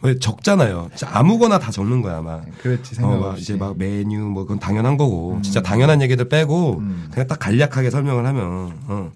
왜 0.00 0.18
적잖아요. 0.18 0.88
진짜 0.94 1.10
아무거나 1.12 1.58
다 1.58 1.70
적는 1.70 2.02
거야, 2.02 2.22
막. 2.22 2.46
그렇지, 2.62 2.94
생각 2.94 3.10
어. 3.12 3.34
이제 3.36 3.56
막 3.56 3.76
메뉴 3.76 4.20
뭐 4.20 4.44
그건 4.44 4.58
당연한 4.58 4.96
거고 4.96 5.40
진짜 5.42 5.60
당연한 5.60 6.00
얘기들 6.02 6.28
빼고 6.28 6.76
그냥 7.10 7.26
딱 7.26 7.38
간략하게 7.38 7.90
설명을 7.90 8.24
하면 8.24 8.78
어, 8.86 9.10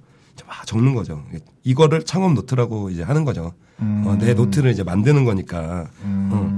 막 0.47 0.67
적는 0.67 0.95
거죠. 0.95 1.25
이거를 1.63 2.05
창업 2.05 2.35
노트라고 2.35 2.91
이제 2.91 3.03
하는 3.03 3.25
거죠. 3.25 3.53
어, 3.79 4.17
내 4.21 4.35
노트를 4.35 4.71
이제 4.71 4.83
만드는 4.83 5.25
거니까. 5.25 5.87
어. 6.03 6.52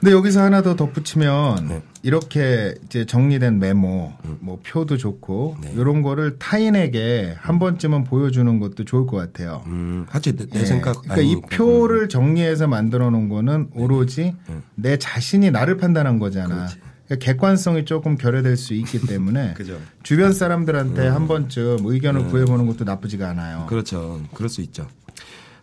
근데 0.00 0.12
여기서 0.12 0.42
하나 0.42 0.62
더 0.62 0.76
덧붙이면 0.76 1.68
네. 1.68 1.82
이렇게 2.02 2.74
이제 2.84 3.04
정리된 3.04 3.58
메모, 3.58 4.12
뭐 4.38 4.60
표도 4.64 4.96
좋고 4.96 5.56
네. 5.60 5.72
이런 5.74 6.02
거를 6.02 6.38
타인에게 6.38 7.34
한 7.36 7.58
번쯤은 7.58 8.04
보여주는 8.04 8.60
것도 8.60 8.84
좋을 8.84 9.06
것 9.06 9.16
같아요. 9.16 9.64
음, 9.66 10.06
하지 10.08 10.36
내, 10.36 10.46
내 10.46 10.60
예. 10.60 10.64
생각 10.64 11.02
그러니까 11.02 11.16
이 11.22 11.32
아니니까. 11.32 11.48
표를 11.56 12.08
정리해서 12.08 12.68
만들어 12.68 13.10
놓은 13.10 13.28
거는 13.28 13.70
오로지 13.74 14.36
내 14.76 14.98
자신이 14.98 15.50
나를 15.50 15.76
판단한 15.78 16.20
거잖아. 16.20 16.68
그러니까 17.06 17.24
객관성이 17.24 17.84
조금 17.84 18.16
결여될 18.16 18.56
수 18.56 18.74
있기 18.74 19.00
때문에 19.06 19.54
그죠. 19.58 19.78
주변 20.04 20.32
사람들한테 20.32 21.08
한 21.08 21.26
번쯤 21.26 21.78
의견을 21.82 22.28
구해보는 22.28 22.66
것도 22.68 22.84
나쁘지가 22.84 23.30
않아요. 23.30 23.66
그렇죠. 23.68 24.20
그럴 24.32 24.48
수 24.48 24.60
있죠. 24.60 24.86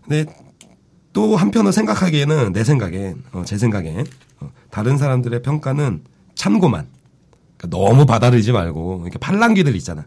근데 0.03 0.25
또 1.13 1.37
한편으로 1.37 1.71
생각하기에는 1.71 2.51
내 2.51 2.65
생각엔 2.65 3.23
어, 3.31 3.43
제 3.45 3.57
생각엔 3.57 3.99
어, 3.99 4.03
다른 4.75 4.97
사람들의 4.97 5.41
평가는 5.41 6.03
참고만. 6.35 6.87
그러니까 7.55 7.77
너무 7.77 8.05
받아들이지 8.05 8.51
말고 8.51 9.03
이렇게 9.03 9.17
팔랑귀들 9.17 9.73
있잖아. 9.77 10.05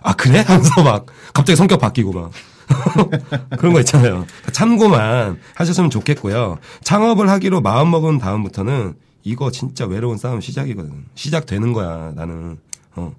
아 0.00 0.14
그래? 0.14 0.38
하면서 0.40 0.70
막 0.82 1.04
갑자기 1.34 1.56
성격 1.56 1.78
바뀌고 1.78 2.12
막 2.12 2.30
그런 3.58 3.74
거 3.74 3.80
있잖아요. 3.80 4.24
참고만 4.50 5.38
하셨으면 5.54 5.90
좋겠고요. 5.90 6.56
창업을 6.84 7.28
하기로 7.28 7.60
마음 7.60 7.90
먹은 7.90 8.16
다음부터는 8.16 8.94
이거 9.24 9.50
진짜 9.50 9.84
외로운 9.84 10.16
싸움 10.16 10.40
시작이거든. 10.40 11.04
시작되는 11.14 11.74
거야 11.74 12.12
나는. 12.16 12.56
어. 12.96 13.14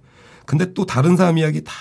근데 0.48 0.74
또 0.74 0.88
다른 0.88 1.15
사람 1.15 1.38
이야기 1.38 1.63
다 1.63 1.72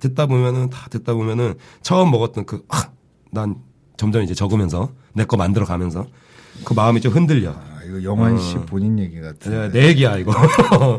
듣다 0.00 0.24
보면은 0.24 0.70
다 0.70 0.86
듣다 0.88 1.12
보면은 1.12 1.56
처음 1.82 2.10
먹었던 2.10 2.46
그, 2.46 2.64
아, 2.70 2.88
난 3.30 3.56
점점 3.98 4.22
이제 4.22 4.32
적으면서 4.32 4.90
내 5.12 5.26
거 5.26 5.36
만들어 5.36 5.66
가면서 5.66 6.06
그 6.64 6.72
마음이 6.72 7.02
좀 7.02 7.12
흔들려. 7.12 7.54
아, 7.84 7.86
이거 7.88 8.02
영환 8.02 8.38
씨 8.38 8.56
본인 8.66 8.98
얘기 8.98 9.20
같은. 9.20 9.52
네, 9.52 9.70
내 9.70 9.88
얘기야 9.88 10.16
이거. 10.16 10.32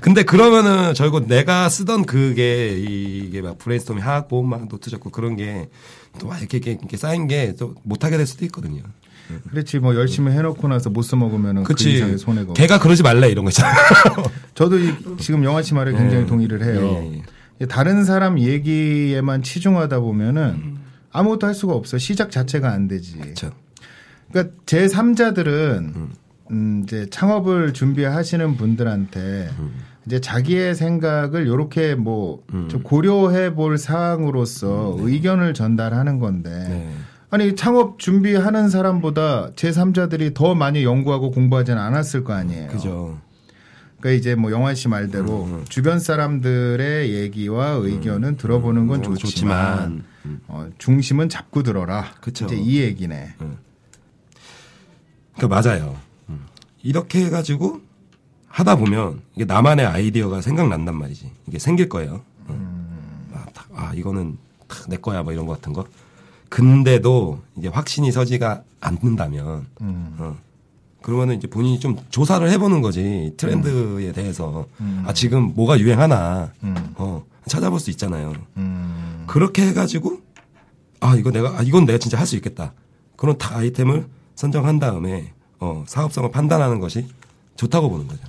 근데 0.00 0.22
그러면은 0.24 0.92
결국 0.94 1.26
내가 1.28 1.68
쓰던 1.68 2.04
그게 2.06 2.70
이게 2.76 3.40
막 3.40 3.58
브레인스토밍 3.58 4.04
하고 4.04 4.42
막 4.42 4.68
노트 4.68 4.90
적고 4.90 5.10
그런 5.10 5.36
게또막 5.36 6.38
이렇게, 6.40 6.58
이렇게, 6.58 6.72
이렇게 6.72 6.96
쌓인 6.96 7.28
게 7.28 7.54
또 7.58 7.74
못하게 7.84 8.16
될 8.16 8.26
수도 8.26 8.44
있거든요. 8.46 8.82
그렇지 9.50 9.78
뭐 9.78 9.94
열심히 9.94 10.32
해놓고 10.32 10.68
나서 10.68 10.90
못 10.90 11.02
써먹으면 11.02 11.62
그 11.62 11.68
그치. 11.68 11.94
이상의 11.94 12.18
손해가. 12.18 12.52
걔가 12.52 12.78
그러지 12.78 13.02
말래 13.02 13.28
이런 13.30 13.44
거 13.44 13.50
있잖아. 13.50 13.72
저도 14.54 14.78
이, 14.78 14.92
지금 15.18 15.44
영환 15.44 15.62
씨 15.62 15.72
말에 15.74 15.92
굉장히 15.92 16.26
동의를 16.26 16.62
해요. 16.64 17.00
예, 17.12 17.22
예. 17.60 17.66
다른 17.66 18.04
사람 18.04 18.38
얘기에만 18.38 19.42
치중하다 19.42 20.00
보면은 20.00 20.76
아무것도 21.10 21.46
할 21.46 21.54
수가 21.54 21.74
없어. 21.74 21.96
시작 21.96 22.30
자체가 22.30 22.70
안 22.70 22.86
되지. 22.88 23.16
그렇죠. 23.18 23.52
그러니까 24.30 24.54
제 24.66 24.86
3자들은 24.86 25.46
음, 25.96 26.12
이제 26.82 27.08
창업을 27.10 27.72
준비하시는 27.72 28.56
분들한테 28.56 29.50
이제 30.06 30.20
자기의 30.20 30.74
생각을 30.74 31.46
요렇게 31.46 31.94
뭐좀 31.94 32.82
고려해 32.82 33.54
볼 33.54 33.78
사항으로서 33.78 34.96
의견을 34.98 35.54
전달하는 35.54 36.18
건데 36.18 36.50
네. 36.50 36.94
아니 37.30 37.56
창업 37.56 37.98
준비하는 37.98 38.68
사람보다 38.68 39.50
제 39.56 39.70
3자들이 39.70 40.34
더 40.34 40.54
많이 40.54 40.84
연구하고 40.84 41.30
공부하지는 41.30 41.80
않았을 41.80 42.22
거 42.22 42.32
아니에요. 42.34 42.68
그죠. 42.68 43.18
그러니까 43.98 44.18
이제 44.18 44.34
뭐 44.34 44.52
영환 44.52 44.74
씨 44.74 44.88
말대로 44.88 45.62
주변 45.70 45.98
사람들의 45.98 47.14
얘기와 47.14 47.70
의견은 47.70 48.36
들어보는 48.36 48.86
건 48.86 48.98
음, 48.98 49.14
좋지만, 49.14 49.24
좋지만, 49.24 50.04
어, 50.46 50.68
중심은 50.76 51.30
잡고 51.30 51.62
들어라. 51.62 52.12
그쵸. 52.20 52.44
이제 52.44 52.54
이 52.56 52.80
얘기네. 52.82 53.34
그 55.38 55.46
맞아요. 55.46 55.96
음. 56.84 56.88
이렇게 56.88 57.24
해가지고 57.24 57.80
하다 58.48 58.76
보면 58.76 59.20
이게 59.34 59.44
나만의 59.44 59.86
아이디어가 59.86 60.40
생각난단 60.40 60.96
말이지. 60.96 61.30
이게 61.48 61.58
생길 61.58 61.88
거예요. 61.88 62.20
어. 62.46 62.88
아, 63.32 63.46
다- 63.52 63.66
아, 63.74 63.92
이거는 63.94 64.36
다 64.68 64.84
내 64.88 64.96
거야 64.96 65.22
뭐 65.22 65.32
이런 65.32 65.46
거 65.46 65.54
같은 65.54 65.72
거. 65.72 65.84
근데도 66.48 67.40
이게 67.56 67.68
확신이 67.68 68.12
서지가 68.12 68.62
않는다면 68.80 69.66
어, 69.80 70.36
그러면은 71.02 71.36
이제 71.36 71.48
본인이 71.48 71.80
좀 71.80 71.96
조사를 72.10 72.48
해보는 72.50 72.80
거지 72.80 73.32
트렌드에 73.36 74.12
대해서 74.12 74.66
아 75.04 75.12
지금 75.12 75.52
뭐가 75.54 75.80
유행하나 75.80 76.52
어 76.96 77.24
찾아볼 77.46 77.80
수 77.80 77.90
있잖아요. 77.90 78.34
음. 78.56 79.24
그렇게 79.26 79.66
해가지고 79.66 80.20
아 81.00 81.16
이거 81.16 81.30
내가 81.30 81.58
아 81.58 81.62
이건 81.62 81.86
내가 81.86 81.98
진짜 81.98 82.18
할 82.18 82.26
수 82.26 82.36
있겠다. 82.36 82.72
그런 83.16 83.36
다 83.36 83.56
아이템을 83.56 84.06
선정한 84.36 84.78
다음에 84.78 85.32
어 85.64 85.82
사업성을 85.86 86.30
판단하는 86.30 86.78
것이 86.78 87.06
좋다고 87.56 87.88
보는 87.88 88.06
거죠. 88.06 88.20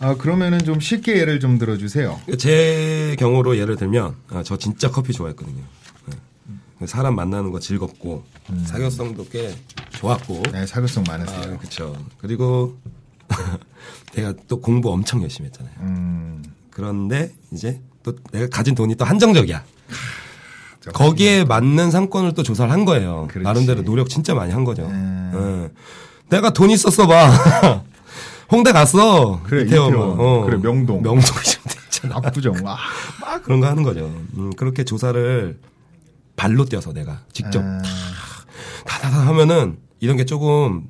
아 0.00 0.16
그러면은 0.16 0.58
좀 0.64 0.80
쉽게 0.80 1.18
예를 1.18 1.38
좀 1.38 1.56
들어주세요. 1.58 2.20
제 2.38 3.14
경우로 3.18 3.58
예를 3.58 3.76
들면 3.76 4.16
아, 4.30 4.42
저 4.42 4.56
진짜 4.56 4.90
커피 4.90 5.12
좋아했거든요. 5.12 5.62
네. 6.06 6.86
사람 6.86 7.14
만나는 7.14 7.52
거 7.52 7.60
즐겁고 7.60 8.24
사교성도 8.64 9.26
꽤 9.30 9.54
좋았고 9.90 10.42
네, 10.52 10.66
사교성 10.66 11.04
많으세요. 11.06 11.40
아, 11.54 11.56
그렇죠. 11.58 11.94
그리고 12.18 12.76
내가 14.14 14.34
또 14.48 14.60
공부 14.60 14.90
엄청 14.90 15.22
열심히 15.22 15.46
했잖아요. 15.46 15.74
음, 15.80 16.42
그런데 16.70 17.32
이제 17.52 17.80
또 18.02 18.16
내가 18.32 18.48
가진 18.48 18.74
돈이 18.74 18.96
또 18.96 19.04
한정적이야. 19.04 19.62
저- 20.80 20.90
거기에 20.92 21.44
맞는 21.44 21.90
상권을 21.90 22.32
또 22.34 22.42
조사를 22.42 22.72
한 22.72 22.84
거예요. 22.86 23.28
그렇지. 23.30 23.44
나름대로 23.44 23.82
노력 23.84 24.08
진짜 24.08 24.34
많이 24.34 24.50
한 24.52 24.64
거죠. 24.64 24.86
음. 24.86 25.70
예. 25.70 25.80
내가 26.30 26.52
돈 26.52 26.70
있었어 26.70 27.06
봐. 27.06 27.82
홍대 28.50 28.72
갔어. 28.72 29.40
그래, 29.44 29.62
이태원. 29.62 29.94
뭐. 29.94 30.44
그래, 30.44 30.58
명동. 30.60 31.02
명동이 31.02 31.44
좀 31.44 31.62
됐잖아. 31.68 32.16
압구정. 32.16 32.54
와. 32.64 32.78
막 33.20 33.42
그런 33.42 33.60
거 33.60 33.66
하는 33.66 33.82
거죠. 33.82 34.06
음, 34.36 34.50
그렇게 34.56 34.84
조사를 34.84 35.58
발로 36.36 36.64
뛰어서 36.64 36.92
내가 36.92 37.20
직접 37.32 37.62
아, 37.62 37.82
다다다 38.86 39.26
하면은 39.28 39.76
이런 40.00 40.16
게 40.16 40.24
조금 40.24 40.88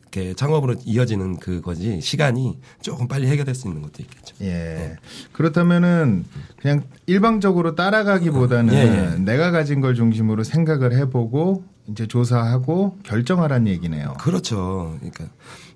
이렇게 0.00 0.34
창업으로 0.34 0.74
이어지는 0.84 1.38
그거지 1.38 2.00
시간이 2.02 2.58
조금 2.82 3.08
빨리 3.08 3.28
해결될 3.28 3.54
수 3.54 3.68
있는 3.68 3.80
것도 3.80 4.02
있겠죠. 4.02 4.34
예. 4.42 4.96
그렇다면은 5.32 6.26
그냥 6.60 6.82
일방적으로 7.06 7.74
따라가기보다는 7.74 8.74
예, 8.74 8.78
예. 8.78 9.18
내가 9.18 9.50
가진 9.52 9.80
걸 9.80 9.94
중심으로 9.94 10.44
생각을 10.44 10.94
해보고 10.98 11.64
이제 11.88 12.06
조사하고 12.06 12.98
결정하라는 13.02 13.66
얘기네요. 13.68 14.14
그렇죠. 14.20 14.96
그러니까 14.98 15.26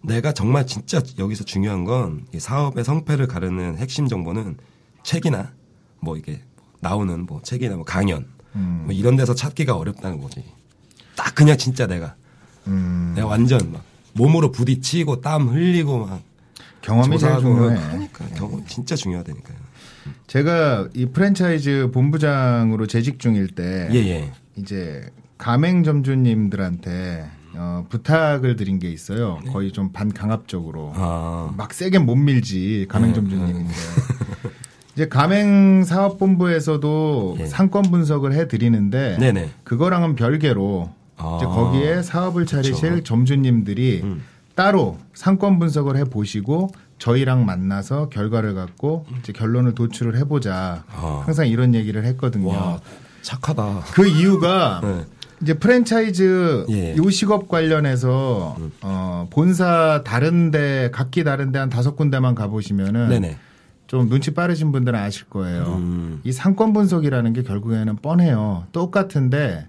내가 0.03 0.33
정말 0.33 0.67
진짜 0.67 1.03
여기서 1.19 1.45
중요한 1.45 1.85
건이 1.85 2.39
사업의 2.39 2.85
성패를 2.85 3.27
가르는 3.27 3.77
핵심 3.79 4.07
정보는 4.09 4.57
책이나 5.03 5.53
뭐 6.01 6.17
이게 6.17 6.41
나오는 6.81 7.27
뭐 7.27 7.41
책이나 7.43 7.75
뭐 7.77 7.85
강연 7.85 8.27
음. 8.55 8.83
뭐 8.85 8.95
이런 8.95 9.17
데서 9.17 9.35
찾기가 9.35 9.77
어렵다는 9.77 10.21
거지. 10.21 10.45
딱 11.17 11.35
그냥 11.35 11.57
진짜 11.57 11.87
내가 11.87 12.15
음, 12.69 13.13
내가 13.17 13.27
완전 13.27 13.73
막 13.73 13.83
몸으로 14.13 14.53
부딪히고 14.53 15.21
땀 15.21 15.49
흘리고 15.49 16.07
막 16.07 16.23
경험이 16.83 17.19
제일 17.19 17.39
중요해. 17.41 17.77
그러니까 17.89 18.27
경험 18.37 18.65
진짜 18.67 18.95
중요하다니까요. 18.95 19.57
제가 20.29 20.89
이 20.95 21.07
프랜차이즈 21.07 21.91
본부장으로 21.93 22.87
재직 22.87 23.19
중일 23.19 23.49
때 23.49 23.89
예 23.93 23.97
예. 23.97 24.33
이제 24.55 25.11
가맹점주님들한테 25.39 27.31
어, 27.55 27.87
부탁을 27.89 28.57
드린 28.57 28.79
게 28.79 28.91
있어요. 28.91 29.39
거의 29.51 29.73
좀 29.73 29.91
반강압적으로. 29.93 30.93
네. 30.95 31.01
아막 31.03 31.73
세게 31.73 32.01
못 32.01 32.17
밀지 32.17 32.85
가맹점주님인데 32.89 33.73
이제 34.95 35.09
가맹사업본부에서도 35.09 37.37
예. 37.41 37.47
상권 37.47 37.83
분석을 37.83 38.33
해 38.33 38.49
드리는데 38.49 39.19
네네. 39.19 39.51
그거랑은 39.65 40.15
별개로 40.15 40.91
아. 41.19 41.37
이제 41.37 41.45
거기에 41.47 42.03
사업을 42.03 42.47
차리실 42.47 42.91
그쵸. 42.97 43.05
점주님들이 43.05 44.01
음. 44.05 44.23
따로 44.55 44.99
상권 45.13 45.59
분석을 45.59 45.97
해 45.97 46.05
보시고 46.05 46.71
저희랑 46.99 47.45
만나서 47.45 48.09
결과를 48.09 48.55
갖고 48.55 49.05
이제 49.19 49.35
결론을 49.35 49.75
도출을 49.75 50.17
해보자 50.17 50.85
아. 50.89 51.23
항상 51.27 51.47
이런 51.47 51.75
얘기를 51.75 52.03
했거든요. 52.05 52.49
와 52.49 52.81
착하다. 53.21 53.81
그 53.93 54.07
이유가 54.07 54.81
네. 54.83 55.05
이제 55.43 55.55
프랜차이즈 55.55 56.67
예. 56.71 56.93
음. 56.93 57.05
요식업 57.05 57.49
관련해서 57.49 58.57
어 58.83 59.29
본사 59.31 60.03
다른데 60.05 60.91
각기 60.93 61.25
다른데 61.25 61.59
한 61.59 61.69
다섯 61.69 61.97
군데만 61.97 62.35
가보시면은 62.35 63.09
네네. 63.09 63.37
좀 63.87 64.09
눈치 64.09 64.35
빠르신 64.35 64.73
분들은 64.73 64.99
아실 64.99 65.27
거예요. 65.27 65.77
음. 65.79 66.21
이 66.25 66.33
상권 66.33 66.73
분석이라는 66.73 67.33
게 67.35 67.43
결국에는 67.43 67.97
뻔해요. 67.97 68.65
똑같은데 68.73 69.67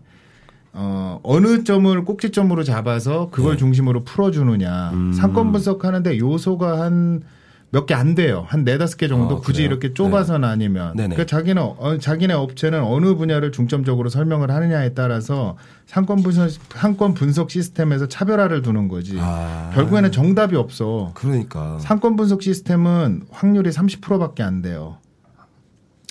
어 0.73 1.19
어느 1.23 1.63
점을 1.63 2.03
꼭지점으로 2.05 2.63
잡아서 2.63 3.29
그걸 3.31 3.53
네. 3.53 3.57
중심으로 3.57 4.03
풀어주느냐. 4.03 4.91
음. 4.93 5.13
상권 5.13 5.51
분석하는데 5.51 6.17
요소가 6.17 6.81
한 6.81 7.23
몇 7.69 7.85
개 7.85 7.93
안 7.95 8.15
돼요. 8.15 8.45
한 8.47 8.63
네다섯 8.63 8.97
개 8.97 9.07
정도 9.09 9.37
아, 9.37 9.39
굳이 9.39 9.59
그래요? 9.63 9.67
이렇게 9.71 9.93
좁아서 9.93 10.37
나뉘면. 10.37 10.95
네네. 10.95 11.15
그러니까 11.15 11.25
자기는 11.25 11.61
어, 11.61 11.97
자기네 11.99 12.33
업체는 12.33 12.81
어느 12.81 13.15
분야를 13.15 13.51
중점적으로 13.51 14.07
설명을 14.09 14.49
하느냐에 14.51 14.93
따라서 14.93 15.57
상권 15.85 16.23
분석 16.23 16.49
상권 16.69 17.13
분석 17.13 17.51
시스템에서 17.51 18.07
차별화를 18.07 18.61
두는 18.61 18.87
거지. 18.87 19.17
아. 19.19 19.71
결국에는 19.75 20.11
정답이 20.13 20.55
없어. 20.55 21.11
그러니까. 21.13 21.77
상권 21.79 22.15
분석 22.15 22.41
시스템은 22.41 23.23
확률이 23.31 23.69
30%밖에 23.69 24.43
안 24.43 24.61
돼요. 24.61 24.97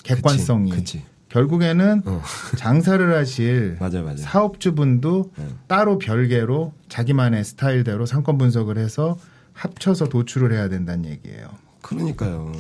객관성이. 0.04 0.70
그치. 0.70 0.98
그치. 0.98 1.04
결국에는 1.28 2.02
어. 2.06 2.22
장사를 2.56 3.14
하실 3.14 3.76
맞아요, 3.80 4.04
맞아요. 4.04 4.16
사업주분도 4.18 5.32
네. 5.36 5.44
따로 5.66 5.98
별개로 5.98 6.72
자기만의 6.88 7.44
스타일대로 7.44 8.06
상권 8.06 8.38
분석을 8.38 8.78
해서 8.78 9.16
합쳐서 9.56 10.08
도출을 10.08 10.52
해야 10.52 10.68
된다는 10.68 11.06
얘기예요. 11.06 11.48
그러니까요. 11.82 12.52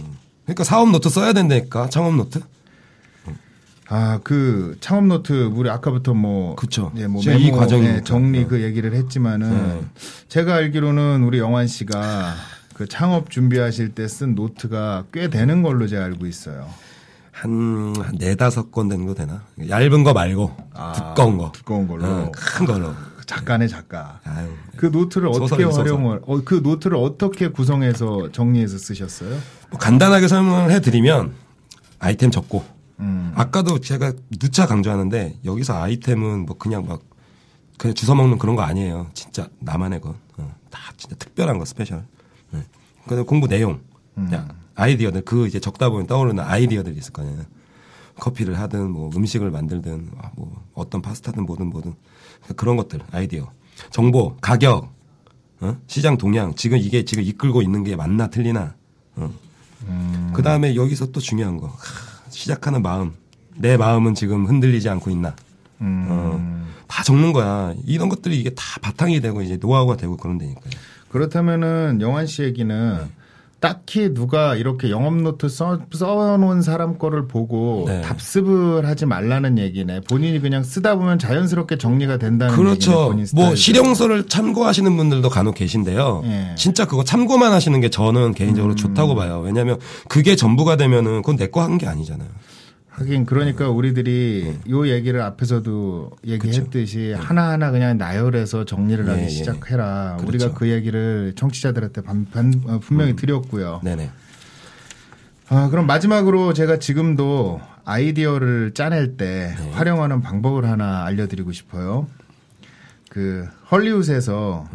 그러니까 0.44 0.64
사업 0.64 0.90
노트 0.90 1.08
써야 1.08 1.32
된다니까 1.32 1.88
창업 1.90 2.14
노트. 2.16 2.40
아, 3.88 4.18
그 4.24 4.76
창업 4.80 5.04
노트 5.06 5.44
우리 5.44 5.70
아까부터 5.70 6.12
뭐 6.14 6.56
그쵸. 6.56 6.90
예, 6.96 7.06
뭐 7.06 7.22
지금 7.22 7.38
이 7.38 7.44
메모, 7.46 7.56
과정이니까. 7.58 7.96
예, 7.96 8.00
정리 8.02 8.40
네. 8.40 8.46
그 8.46 8.62
얘기를 8.62 8.92
했지만은 8.94 9.50
네. 9.80 9.86
제가 10.28 10.54
알기로는 10.56 11.22
우리 11.22 11.38
영환 11.38 11.68
씨가 11.68 12.34
그 12.74 12.88
창업 12.88 13.30
준비하실 13.30 13.90
때 13.94 14.08
쓴 14.08 14.34
노트가 14.34 15.04
꽤 15.12 15.28
되는 15.30 15.62
걸로 15.62 15.86
제가 15.86 16.04
알고 16.04 16.26
있어요. 16.26 16.68
한, 17.30 17.94
한 18.00 18.16
네다섯 18.18 18.72
권 18.72 18.88
정도 18.88 19.14
되나? 19.14 19.42
얇은 19.68 20.02
거 20.02 20.12
말고 20.14 20.56
아, 20.74 20.92
두꺼운 20.92 21.36
거. 21.36 21.52
두꺼운 21.52 21.86
걸로. 21.86 22.04
어, 22.06 22.32
큰 22.34 22.66
걸로. 22.66 22.92
작가네 23.26 23.66
작가. 23.68 24.20
아유. 24.24 24.48
그 24.76 24.86
노트를 24.86 25.28
어떻게 25.28 25.64
소설. 25.64 25.84
활용을 25.84 26.20
어, 26.26 26.42
그 26.44 26.54
노트를 26.62 26.96
어떻게 26.96 27.48
구성해서 27.48 28.30
정리해서 28.32 28.78
쓰셨어요? 28.78 29.38
뭐 29.70 29.78
간단하게 29.78 30.28
설명을 30.28 30.70
해드리면 30.70 31.34
아이템 31.98 32.30
적고 32.30 32.64
음. 33.00 33.32
아까도 33.34 33.80
제가 33.80 34.12
누차 34.38 34.66
강조하는데 34.66 35.38
여기서 35.44 35.82
아이템은 35.82 36.46
뭐 36.46 36.56
그냥 36.56 36.86
막 36.86 37.02
그냥 37.78 37.94
주워 37.94 38.14
먹는 38.14 38.38
그런 38.38 38.56
거 38.56 38.62
아니에요. 38.62 39.08
진짜 39.12 39.48
나만의 39.58 40.00
거. 40.00 40.14
어, 40.38 40.54
다 40.70 40.92
진짜 40.96 41.16
특별한 41.16 41.58
거 41.58 41.64
special. 41.64 42.04
네. 42.50 42.64
그 43.06 43.24
공부 43.24 43.48
내용, 43.48 43.80
음. 44.16 44.30
야, 44.32 44.48
아이디어들 44.74 45.22
그 45.22 45.46
이제 45.46 45.60
적다 45.60 45.90
보면 45.90 46.06
떠오르는 46.06 46.42
아이디어들이 46.42 46.96
있을 46.96 47.12
거예요. 47.12 47.44
커피를 48.18 48.58
하든 48.60 48.90
뭐 48.90 49.10
음식을 49.14 49.50
만들든 49.50 50.10
아, 50.18 50.30
뭐 50.36 50.64
어떤 50.74 51.02
파스타든 51.02 51.44
뭐든 51.44 51.66
뭐든 51.66 51.94
그런 52.54 52.76
것들 52.76 53.00
아이디어, 53.12 53.50
정보, 53.90 54.36
가격, 54.36 54.92
어? 55.60 55.76
시장 55.86 56.16
동향 56.18 56.54
지금 56.54 56.78
이게 56.78 57.04
지금 57.04 57.22
이끌고 57.24 57.62
있는 57.62 57.82
게 57.84 57.96
맞나 57.96 58.28
틀리나. 58.28 58.74
어. 59.16 59.30
그 60.32 60.42
다음에 60.42 60.74
여기서 60.74 61.12
또 61.12 61.20
중요한 61.20 61.58
거 61.58 61.68
하, 61.68 62.30
시작하는 62.30 62.82
마음, 62.82 63.12
내 63.54 63.76
마음은 63.76 64.14
지금 64.14 64.46
흔들리지 64.46 64.88
않고 64.88 65.10
있나. 65.10 65.34
음. 65.80 66.06
어, 66.08 66.66
다 66.86 67.02
적는 67.02 67.32
거야. 67.32 67.74
이런 67.84 68.08
것들이 68.08 68.38
이게 68.38 68.50
다 68.50 68.62
바탕이 68.80 69.20
되고 69.20 69.42
이제 69.42 69.56
노하우가 69.56 69.96
되고 69.96 70.16
그런 70.16 70.38
데니까요. 70.38 70.72
그렇다면은 71.10 72.00
영환 72.00 72.26
씨 72.26 72.42
얘기는 72.42 72.98
네. 72.98 73.04
딱히 73.66 74.14
누가 74.14 74.54
이렇게 74.54 74.90
영업 74.90 75.14
노트 75.16 75.48
써, 75.48 75.80
써놓은 75.92 76.62
사람 76.62 76.98
거를 76.98 77.26
보고 77.26 77.84
네. 77.88 78.00
답습을 78.02 78.86
하지 78.86 79.06
말라는 79.06 79.58
얘기네. 79.58 80.00
본인이 80.02 80.38
그냥 80.40 80.62
쓰다 80.62 80.94
보면 80.96 81.18
자연스럽게 81.18 81.78
정리가 81.78 82.18
된다는. 82.18 82.54
그렇죠. 82.54 83.12
뭐. 83.34 83.54
실용서를 83.56 84.28
참고하시는 84.28 84.96
분들도 84.96 85.28
간혹 85.30 85.56
계신데요. 85.56 86.22
예. 86.26 86.54
진짜 86.56 86.86
그거 86.86 87.02
참고만 87.02 87.52
하시는 87.52 87.80
게 87.80 87.88
저는 87.90 88.34
개인적으로 88.34 88.74
음. 88.74 88.76
좋다고 88.76 89.14
봐요. 89.16 89.40
왜냐하면 89.44 89.78
그게 90.08 90.36
전부가 90.36 90.76
되면은 90.76 91.22
그건 91.22 91.36
내 91.36 91.48
거 91.48 91.60
한 91.60 91.78
게 91.78 91.86
아니잖아요. 91.86 92.28
하긴 92.98 93.26
그러니까 93.26 93.68
우리들이 93.68 94.58
네. 94.64 94.70
요 94.70 94.88
얘기를 94.88 95.20
앞에서도 95.20 96.12
얘기했듯이 96.26 97.12
하나하나 97.12 97.70
그냥 97.70 97.98
나열해서 97.98 98.64
정리를 98.64 99.06
하기 99.06 99.20
예, 99.20 99.24
예. 99.24 99.28
시작해라. 99.28 100.16
그렇죠. 100.18 100.28
우리가 100.28 100.54
그 100.58 100.70
얘기를 100.70 101.34
청취자들한테 101.36 102.00
반, 102.00 102.26
반- 102.32 102.54
어, 102.66 102.78
분명히 102.78 103.14
드렸고요. 103.14 103.80
네네. 103.84 104.10
아, 105.48 105.68
그럼 105.68 105.86
마지막으로 105.86 106.54
제가 106.54 106.78
지금도 106.78 107.60
아이디어를 107.84 108.72
짜낼 108.72 109.18
때 109.18 109.54
네. 109.58 109.70
활용하는 109.72 110.22
방법을 110.22 110.64
하나 110.64 111.04
알려드리고 111.04 111.52
싶어요. 111.52 112.08
그 113.10 113.46
헐리우드에서 113.70 114.66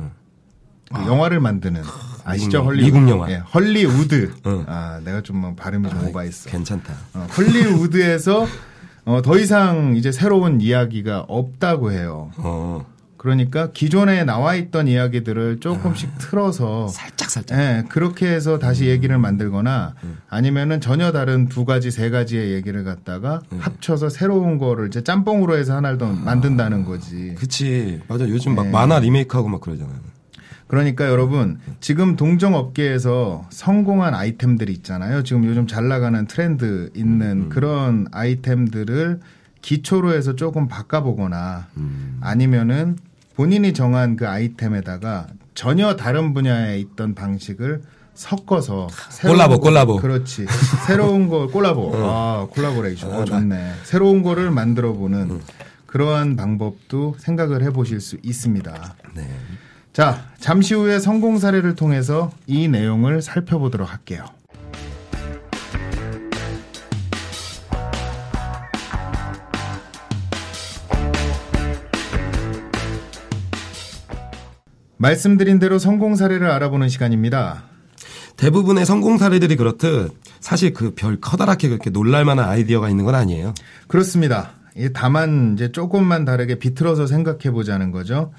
그 0.94 1.02
영화를 1.08 1.40
만드는 1.40 1.82
아시죠? 2.24 2.64
헐리우드. 2.64 2.96
미국 2.98 3.10
영화. 3.10 3.32
예, 3.32 3.38
헐리우드. 3.38 4.34
응. 4.46 4.64
아, 4.68 5.00
내가 5.04 5.22
좀뭐 5.22 5.56
발음이 5.56 5.90
좀 5.90 6.08
오바했어. 6.08 6.50
괜찮다. 6.50 6.94
어, 7.14 7.28
헐리우드에서 7.38 8.48
어, 9.06 9.22
더 9.22 9.38
이상 9.38 9.96
이제 9.96 10.12
새로운 10.12 10.62
이야기가 10.62 11.26
없다고 11.28 11.92
해요. 11.92 12.32
어. 12.38 12.86
그러니까 13.18 13.70
기존에 13.72 14.24
나와 14.24 14.56
있던 14.56 14.88
이야기들을 14.88 15.60
조금씩 15.60 16.10
아. 16.16 16.18
틀어서 16.18 16.88
살짝 16.88 17.30
살짝. 17.30 17.60
예, 17.60 17.84
그렇게 17.88 18.28
해서 18.28 18.58
다시 18.58 18.88
얘기를 18.88 19.16
만들거나 19.20 19.94
아니면은 20.28 20.82
전혀 20.82 21.12
다른 21.12 21.48
두 21.48 21.64
가지, 21.64 21.92
세 21.92 22.10
가지의 22.10 22.52
얘기를 22.54 22.84
갖다가 22.84 23.42
합쳐서 23.60 24.10
새로운 24.10 24.58
거를 24.58 24.88
이제 24.88 25.04
짬뽕으로 25.04 25.56
해서 25.56 25.76
하나를 25.76 26.00
더 26.00 26.08
만든다는 26.08 26.84
거지. 26.84 27.36
그치. 27.38 28.02
맞아. 28.08 28.28
요즘 28.28 28.56
막 28.56 28.64
네. 28.64 28.72
만화 28.72 28.98
리메이크하고 28.98 29.50
막 29.50 29.62
그러잖아요. 29.62 30.11
그러니까 30.72 31.10
여러분 31.10 31.60
지금 31.82 32.16
동종 32.16 32.56
업계에서 32.56 33.46
성공한 33.50 34.14
아이템들이 34.16 34.72
있잖아요. 34.72 35.22
지금 35.22 35.44
요즘 35.44 35.68
잘 35.68 35.90
나가는 35.90 36.26
트렌드 36.28 36.90
있는 36.96 37.50
그런 37.50 38.08
아이템들을 38.14 39.20
기초로 39.62 40.14
해서 40.14 40.38
조금 40.38 40.70
바꿔보거나 40.70 41.68
아니면은 42.22 42.96
본인이 43.36 43.74
정한 43.74 44.16
그 44.16 44.30
아이템에다가 44.30 45.28
전혀 45.56 45.98
다른 45.98 46.34
분야에 46.34 46.80
있던 46.80 47.16
방식을 47.16 47.82
섞어서 48.14 48.88
콜라보, 49.24 49.56
거- 49.56 49.60
콜라보. 49.60 49.98
그렇지. 49.98 50.46
새로운 50.88 51.28
거 51.28 51.48
콜라보. 51.48 51.92
아 52.00 52.48
콜라보레이션. 52.50 53.12
어, 53.12 53.26
좋네. 53.26 53.74
새로운 53.84 54.24
거를 54.24 54.52
만들어 54.52 54.94
보는 54.94 55.42
그러한 55.86 56.38
방법도 56.38 57.16
생각을 57.20 57.62
해보실 57.64 58.00
수 58.00 58.16
있습니다. 58.24 58.96
네. 59.16 59.28
자, 59.94 60.26
잠시 60.40 60.74
후에 60.74 61.00
성공 61.00 61.38
사례를 61.38 61.76
통해서 61.76 62.32
이 62.48 62.68
내용을 62.68 63.22
살펴보도록 63.22 63.92
할게요. 63.92 64.26
말씀드린 74.98 75.60
대로 75.60 75.80
성공 75.80 76.16
사례를 76.16 76.50
알아보는 76.52 76.88
시간입니다. 76.90 77.64
대부분의 78.38 78.86
성공 78.86 79.18
사례들이 79.18 79.56
그렇듯 79.56 80.14
사실 80.40 80.74
그 80.74 80.94
별 80.96 81.20
커다랗게 81.20 81.70
그렇게 81.70 81.90
놀랄만한 81.90 82.48
아이디어가 82.48 82.90
있는 82.90 83.06
건 83.06 83.16
아니에요. 83.16 83.54
그렇습니다. 83.88 84.52
예, 84.78 84.90
다만 84.90 85.54
이제 85.56 85.72
조금만 85.72 86.24
다르게 86.26 86.56
비틀어서 86.60 87.08
생각해 87.08 87.52
보자는 87.52 87.92
거죠. 87.92 88.32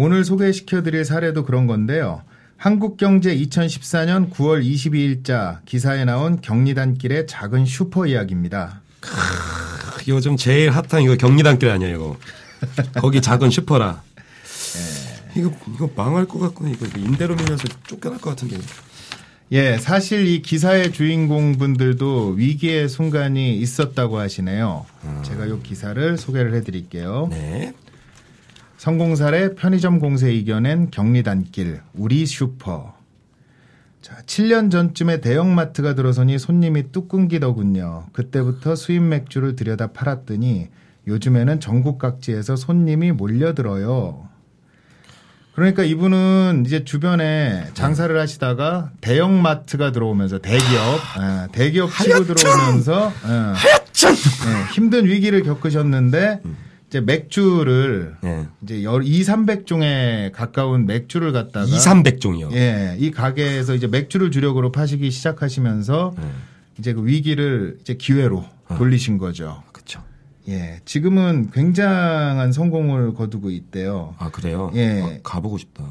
오늘 0.00 0.24
소개시켜 0.24 0.84
드릴 0.84 1.04
사례도 1.04 1.44
그런 1.44 1.66
건데요. 1.66 2.22
한국경제 2.56 3.36
2014년 3.36 4.30
9월 4.30 4.64
22일자 4.64 5.58
기사에 5.64 6.04
나온 6.04 6.40
경리단길의 6.40 7.26
작은 7.26 7.66
슈퍼 7.66 8.06
이야기입니다. 8.06 8.80
요즘 10.06 10.36
제일 10.36 10.70
핫한 10.70 11.02
이거 11.02 11.16
경리단길 11.16 11.68
아니에요, 11.68 11.96
이거. 11.96 12.16
거기 13.00 13.20
작은 13.20 13.50
슈퍼라. 13.50 14.00
이거 15.36 15.52
이거 15.74 15.90
망할 15.96 16.26
것 16.26 16.38
같구나. 16.38 16.70
이거 16.70 16.86
임대로 16.96 17.34
밀려서 17.34 17.64
쫓겨날 17.88 18.20
것 18.20 18.30
같은데. 18.30 18.56
예, 19.50 19.78
사실 19.78 20.28
이 20.28 20.42
기사의 20.42 20.92
주인공 20.92 21.58
분들도 21.58 22.34
위기의 22.36 22.88
순간이 22.88 23.58
있었다고 23.58 24.18
하시네요. 24.18 24.86
제가 25.24 25.46
이 25.46 25.60
기사를 25.64 26.16
소개를 26.16 26.54
해 26.54 26.60
드릴게요. 26.60 27.26
네. 27.32 27.72
성공 28.78 29.16
사례 29.16 29.56
편의점 29.56 29.98
공세 29.98 30.32
이겨낸 30.32 30.92
경리단길 30.92 31.80
우리 31.94 32.24
슈퍼. 32.26 32.94
자, 34.00 34.16
7년 34.24 34.70
전쯤에 34.70 35.20
대형마트가 35.20 35.96
들어서니 35.96 36.38
손님이 36.38 36.92
뚝 36.92 37.08
끊기더군요. 37.08 38.06
그때부터 38.12 38.76
수입 38.76 39.02
맥주를 39.02 39.56
들여다 39.56 39.88
팔았더니 39.88 40.68
요즘에는 41.08 41.58
전국 41.58 41.98
각지에서 41.98 42.54
손님이 42.54 43.10
몰려들어요. 43.10 44.28
그러니까 45.56 45.82
이분은 45.82 46.62
이제 46.64 46.84
주변에 46.84 47.66
장사를 47.74 48.16
하시다가 48.16 48.92
대형 49.00 49.42
마트가 49.42 49.90
들어오면서 49.90 50.38
대기업, 50.38 51.00
예, 51.18 51.48
대기업 51.50 51.90
치고 51.90 52.26
들어오면서 52.26 53.12
예, 53.26 53.32
예, 53.32 54.72
힘든 54.72 55.04
위기를 55.06 55.42
겪으셨는데 55.42 56.42
이제 56.88 57.00
맥주를 57.02 58.16
네. 58.22 58.46
이제 58.62 58.82
열 58.82 59.04
2, 59.04 59.20
300종에 59.22 60.32
가까운 60.32 60.86
맥주를 60.86 61.32
갖다가 61.32 61.66
2, 61.66 61.70
300종이요. 61.70 62.52
예, 62.54 62.96
이 62.98 63.10
가게에서 63.10 63.74
이제 63.74 63.86
맥주를 63.86 64.30
주력으로 64.30 64.72
파시기 64.72 65.10
시작하시면서 65.10 66.14
네. 66.16 66.22
이제 66.78 66.94
그 66.94 67.06
위기를 67.06 67.76
이제 67.82 67.94
기회로 67.94 68.44
돌리신 68.68 69.18
거죠. 69.18 69.62
그렇죠. 69.72 70.02
예, 70.48 70.80
지금은 70.86 71.50
굉장한 71.50 72.52
성공을 72.52 73.12
거두고 73.12 73.50
있대요. 73.50 74.14
아, 74.18 74.30
그래요? 74.30 74.70
예. 74.74 75.02
아, 75.02 75.18
가보고 75.22 75.58
싶다. 75.58 75.84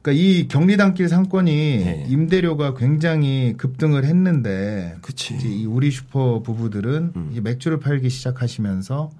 그러니까 0.00 0.12
이 0.12 0.48
경리단길 0.48 1.10
상권이 1.10 1.50
예. 1.52 2.06
임대료가 2.08 2.72
굉장히 2.72 3.54
급등을 3.58 4.06
했는데 4.06 4.96
그치. 5.02 5.34
이제 5.34 5.46
이 5.46 5.66
우리 5.66 5.90
슈퍼 5.90 6.40
부부들은 6.42 7.12
음. 7.14 7.30
이 7.34 7.40
맥주를 7.42 7.80
팔기 7.80 8.08
시작하시면서 8.08 9.10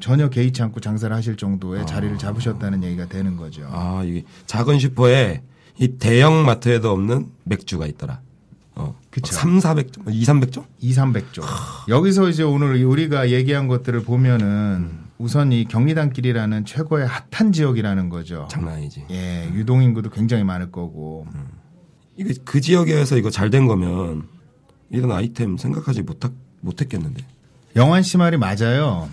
전혀 0.00 0.28
개의치 0.28 0.62
않고 0.62 0.80
장사를 0.80 1.14
하실 1.14 1.36
정도의 1.36 1.86
자리를 1.86 2.18
잡으셨다는 2.18 2.82
얘기가 2.84 3.06
되는 3.06 3.36
거죠. 3.36 3.68
아, 3.72 4.02
이게 4.04 4.24
작은 4.46 4.78
슈퍼에 4.78 5.42
이 5.78 5.88
대형 5.98 6.44
마트에도 6.44 6.90
없는 6.90 7.28
맥주가 7.44 7.86
있더라. 7.86 8.20
어. 8.74 8.96
그쵸. 9.10 9.34
3, 9.34 9.58
400종, 9.58 10.04
2, 10.12 10.22
300종? 10.24 10.64
2, 10.80 10.92
300조. 10.92 11.42
여기서 11.88 12.28
이제 12.28 12.42
오늘 12.44 12.82
우리가 12.84 13.30
얘기한 13.30 13.66
것들을 13.66 14.02
보면은 14.02 14.46
음. 14.46 15.04
우선 15.18 15.50
이 15.52 15.64
경리단길이라는 15.64 16.64
최고의 16.64 17.08
핫한 17.08 17.50
지역이라는 17.52 18.08
거죠. 18.08 18.46
장난 18.50 18.74
아니지. 18.74 19.04
예, 19.10 19.50
유동인구도 19.52 20.10
굉장히 20.10 20.44
많을 20.44 20.70
거고. 20.70 21.26
이게 22.16 22.34
그 22.44 22.60
지역에서 22.60 23.16
이거 23.16 23.28
잘 23.30 23.50
된 23.50 23.66
거면 23.66 24.28
이런 24.90 25.10
아이템 25.10 25.56
생각하지 25.56 26.02
못하, 26.02 26.30
못했겠는데. 26.60 27.24
영환 27.76 28.02
씨 28.02 28.16
말이 28.16 28.36
맞아요. 28.36 29.08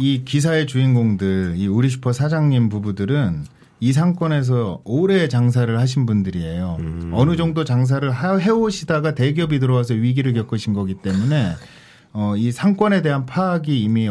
이 0.00 0.22
기사의 0.24 0.66
주인공들, 0.68 1.54
이 1.56 1.66
우리 1.66 1.88
슈퍼 1.90 2.12
사장님 2.12 2.68
부부들은 2.68 3.44
이 3.80 3.92
상권에서 3.92 4.80
오래 4.84 5.26
장사를 5.28 5.76
하신 5.76 6.06
분들이에요. 6.06 6.76
음. 6.78 7.10
어느 7.12 7.36
정도 7.36 7.64
장사를 7.64 8.08
하- 8.08 8.36
해오시다가 8.36 9.14
대기업이 9.16 9.58
들어와서 9.58 9.94
위기를 9.94 10.32
겪으신 10.34 10.72
거기 10.72 10.94
때문에 10.94 11.52
어, 12.12 12.34
이 12.36 12.52
상권에 12.52 13.02
대한 13.02 13.26
파악이 13.26 13.80
이미 13.82 14.08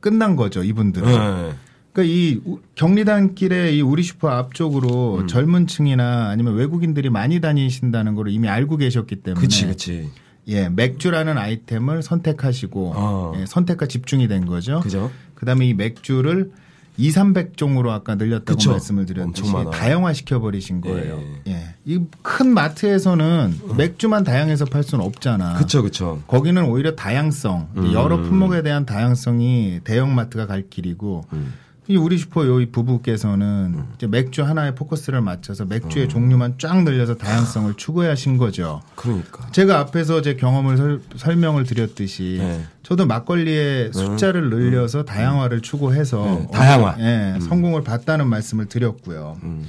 끝난 0.00 0.34
거죠, 0.34 0.64
이분들은. 0.64 1.06
네. 1.08 1.52
그러니까 1.92 2.02
이 2.14 2.40
우- 2.46 2.60
경리단길에 2.74 3.72
이 3.76 3.82
우리 3.82 4.02
슈퍼 4.02 4.30
앞쪽으로 4.30 5.18
음. 5.20 5.26
젊은 5.26 5.66
층이나 5.66 6.28
아니면 6.30 6.54
외국인들이 6.54 7.10
많이 7.10 7.40
다니신다는 7.40 8.14
걸 8.14 8.28
이미 8.28 8.48
알고 8.48 8.78
계셨기 8.78 9.16
때문에 9.16 9.40
그치, 9.42 9.66
그치. 9.66 10.08
예, 10.48 10.68
맥주라는 10.68 11.36
아이템을 11.38 12.02
선택하시고 12.02 12.92
어. 12.96 13.32
예, 13.36 13.46
선택과 13.46 13.86
집중이 13.86 14.28
된 14.28 14.46
거죠. 14.46 14.80
그죠? 14.80 15.10
그다음에 15.34 15.66
이 15.66 15.74
맥주를 15.74 16.50
2, 16.96 17.10
300종으로 17.10 17.90
아까 17.90 18.16
늘렸다고 18.16 18.56
그쵸. 18.56 18.72
말씀을 18.72 19.06
드렸듯이 19.06 19.42
엄청 19.42 19.52
많아. 19.52 19.70
다양화 19.70 20.12
시켜 20.12 20.40
버리신 20.40 20.80
거예요. 20.80 21.22
예. 21.46 21.74
이큰 21.84 22.52
마트에서는 22.52 23.54
맥주만 23.76 24.24
다양해서 24.24 24.64
팔 24.64 24.82
수는 24.82 25.04
없잖아. 25.04 25.54
그쵸, 25.54 25.82
그쵸. 25.82 26.20
거기는 26.26 26.60
오히려 26.64 26.96
다양성, 26.96 27.68
음. 27.76 27.92
여러 27.92 28.16
품목에 28.20 28.62
대한 28.62 28.84
다양성이 28.84 29.80
대형 29.84 30.12
마트가 30.16 30.46
갈 30.46 30.68
길이고 30.68 31.24
음. 31.34 31.54
이 31.90 31.96
우리 31.96 32.18
슈퍼 32.18 32.46
요 32.46 32.58
부부께서는 32.70 33.82
이제 33.94 34.06
맥주 34.06 34.42
하나에 34.42 34.74
포커스를 34.74 35.22
맞춰서 35.22 35.64
맥주의 35.64 36.04
음. 36.04 36.08
종류만 36.10 36.58
쫙 36.58 36.82
늘려서 36.82 37.16
다양성을 37.16 37.72
추구하신 37.74 38.36
거죠. 38.36 38.82
그러니까. 38.94 39.50
제가 39.52 39.78
앞에서 39.78 40.20
제 40.20 40.36
경험을 40.36 41.00
설, 41.16 41.36
명을 41.36 41.64
드렸듯이 41.64 42.36
네. 42.40 42.62
저도 42.82 43.06
막걸리의 43.06 43.94
숫자를 43.94 44.50
늘려서 44.50 45.06
다양화를 45.06 45.62
추구해서 45.62 46.24
네, 46.24 46.48
다양화. 46.52 46.96
예, 46.98 47.40
성공을 47.40 47.84
봤다는 47.84 48.28
말씀을 48.28 48.66
드렸고요. 48.66 49.38
음. 49.42 49.66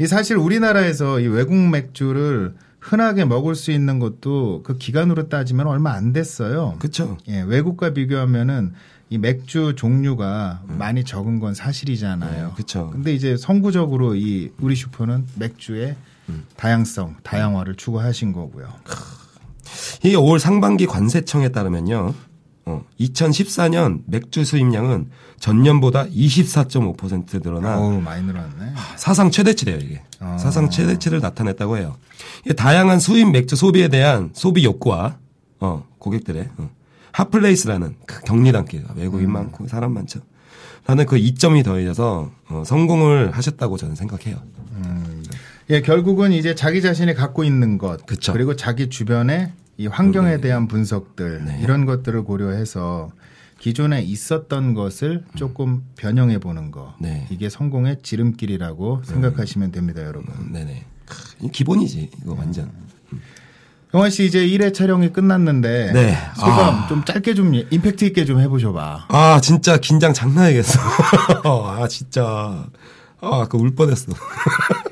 이 0.00 0.06
사실 0.06 0.38
우리나라에서 0.38 1.20
이 1.20 1.26
외국 1.26 1.54
맥주를 1.54 2.54
흔하게 2.80 3.24
먹을 3.24 3.54
수 3.54 3.70
있는 3.70 3.98
것도 3.98 4.62
그 4.62 4.76
기간으로 4.78 5.28
따지면 5.28 5.66
얼마 5.66 5.92
안 5.92 6.12
됐어요. 6.12 6.76
그쵸. 6.78 7.18
예, 7.28 7.40
외국과 7.42 7.92
비교하면은 7.92 8.72
이 9.10 9.18
맥주 9.18 9.74
종류가 9.74 10.64
많이 10.66 11.02
적은 11.02 11.40
건 11.40 11.54
사실이잖아요. 11.54 12.48
네, 12.48 12.52
그쵸. 12.54 12.90
근데 12.92 13.14
이제 13.14 13.36
선구적으로 13.36 14.14
이 14.14 14.52
우리 14.60 14.76
슈퍼는 14.76 15.24
맥주의 15.36 15.96
다양성, 16.56 17.16
다양화를 17.22 17.76
추구하신 17.76 18.32
거고요. 18.32 18.68
이게 20.04 20.14
올 20.16 20.38
상반기 20.38 20.86
관세청에 20.86 21.48
따르면요. 21.50 22.14
어, 22.68 22.84
2014년 23.00 24.02
맥주 24.04 24.44
수입량은 24.44 25.08
전년보다 25.40 26.04
24.5% 26.06 27.42
늘어나 27.42 27.78
어우, 27.78 27.98
많이 28.02 28.22
늘어났네. 28.26 28.74
사상 28.96 29.30
최대치래요 29.30 29.78
이게 29.78 30.02
아. 30.20 30.36
사상 30.36 30.68
최대치를 30.68 31.20
나타냈다고 31.20 31.78
해요. 31.78 31.96
다양한 32.56 33.00
수입 33.00 33.30
맥주 33.30 33.56
소비에 33.56 33.88
대한 33.88 34.30
소비 34.34 34.64
욕구와 34.64 35.16
어, 35.60 35.86
고객들의 35.98 36.50
어, 36.58 36.70
핫플레이스라는 37.12 37.96
그 38.06 38.20
격리 38.24 38.52
단계가 38.52 38.92
외국인 38.96 39.32
많고 39.32 39.66
사람 39.66 39.94
많죠. 39.94 40.20
라는 40.86 41.06
그 41.06 41.16
이점이 41.16 41.62
더해져서 41.62 42.30
어, 42.50 42.62
성공을 42.66 43.32
하셨다고 43.32 43.78
저는 43.78 43.94
생각해요. 43.94 44.36
예, 45.70 45.80
결국은 45.82 46.32
이제 46.32 46.54
자기 46.54 46.80
자신이 46.82 47.14
갖고 47.14 47.44
있는 47.44 47.76
것, 47.78 48.04
그쵸. 48.06 48.36
리고 48.36 48.56
자기 48.56 48.88
주변의 48.88 49.52
이 49.78 49.86
환경에 49.86 50.40
대한 50.40 50.66
분석들 50.66 51.44
네. 51.44 51.60
이런 51.62 51.86
것들을 51.86 52.24
고려해서 52.24 53.10
기존에 53.60 54.02
있었던 54.02 54.74
것을 54.74 55.24
조금 55.36 55.84
변형해 55.96 56.38
보는 56.38 56.72
거. 56.72 56.94
네. 57.00 57.26
이게 57.30 57.48
성공의 57.48 57.98
지름길이라고 58.02 59.02
생각하시면 59.04 59.70
됩니다, 59.70 60.02
여러분. 60.04 60.52
네네. 60.52 60.84
크, 61.06 61.48
기본이지 61.50 62.10
이거 62.22 62.34
완전. 62.36 62.70
영환 63.94 64.10
씨 64.10 64.26
이제 64.26 64.46
1회 64.46 64.74
촬영이 64.74 65.12
끝났는데 65.12 65.92
네. 65.92 66.16
소감 66.36 66.88
좀 66.88 67.04
짧게 67.04 67.34
좀 67.34 67.54
임팩트 67.54 68.04
있게 68.06 68.24
좀 68.24 68.40
해보셔 68.40 68.72
봐. 68.72 69.06
아 69.08 69.40
진짜 69.40 69.78
긴장 69.78 70.12
장난이겠어. 70.12 70.78
아 71.46 71.86
진짜 71.88 72.66
아 73.20 73.40
아까 73.42 73.56
울 73.56 73.74
뻔했어. 73.74 74.12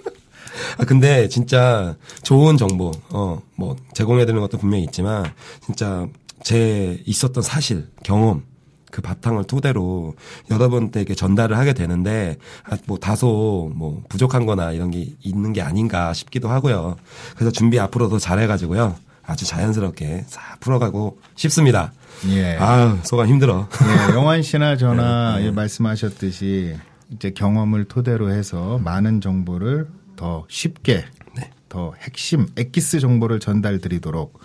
아 0.78 0.84
근데 0.84 1.28
진짜 1.28 1.96
좋은 2.22 2.56
정보 2.56 2.92
어 3.10 3.40
뭐 3.58 3.74
제공해드리는 3.94 4.40
것도 4.40 4.58
분명히 4.58 4.84
있지만 4.84 5.24
진짜 5.64 6.06
제 6.42 7.02
있었던 7.06 7.42
사실 7.42 7.88
경험 8.04 8.42
그 8.90 9.00
바탕을 9.02 9.44
토대로 9.44 10.14
여러분들에게 10.50 11.14
전달을 11.14 11.56
하게 11.58 11.72
되는데 11.72 12.36
아, 12.64 12.76
뭐 12.86 12.98
다소 12.98 13.72
뭐 13.74 14.02
부족한거나 14.10 14.72
이런 14.72 14.90
게 14.90 15.08
있는 15.22 15.52
게 15.54 15.62
아닌가 15.62 16.12
싶기도 16.12 16.48
하고요. 16.50 16.96
그래서 17.34 17.50
준비 17.50 17.80
앞으로 17.80 18.08
더 18.10 18.18
잘해가지고요 18.18 18.94
아주 19.24 19.44
자연스럽게 19.46 20.24
싹 20.28 20.60
풀어가고 20.60 21.18
싶습니다. 21.34 21.92
예. 22.28 22.56
아 22.60 22.98
소감 23.02 23.26
힘들어. 23.28 23.66
예, 24.10 24.12
영환 24.14 24.42
씨나 24.42 24.72
네, 24.72 24.76
저나 24.76 25.42
예, 25.42 25.50
말씀하셨듯이 25.50 26.76
이제 27.10 27.30
경험을 27.30 27.84
토대로 27.86 28.30
해서 28.30 28.78
많은 28.84 29.20
정보를 29.20 29.88
더 30.16 30.44
쉽게 30.48 31.04
네. 31.36 31.50
더 31.68 31.94
핵심 32.00 32.46
엑기스 32.56 33.00
정보를 33.00 33.40
전달 33.40 33.78
드리도록 33.78 34.40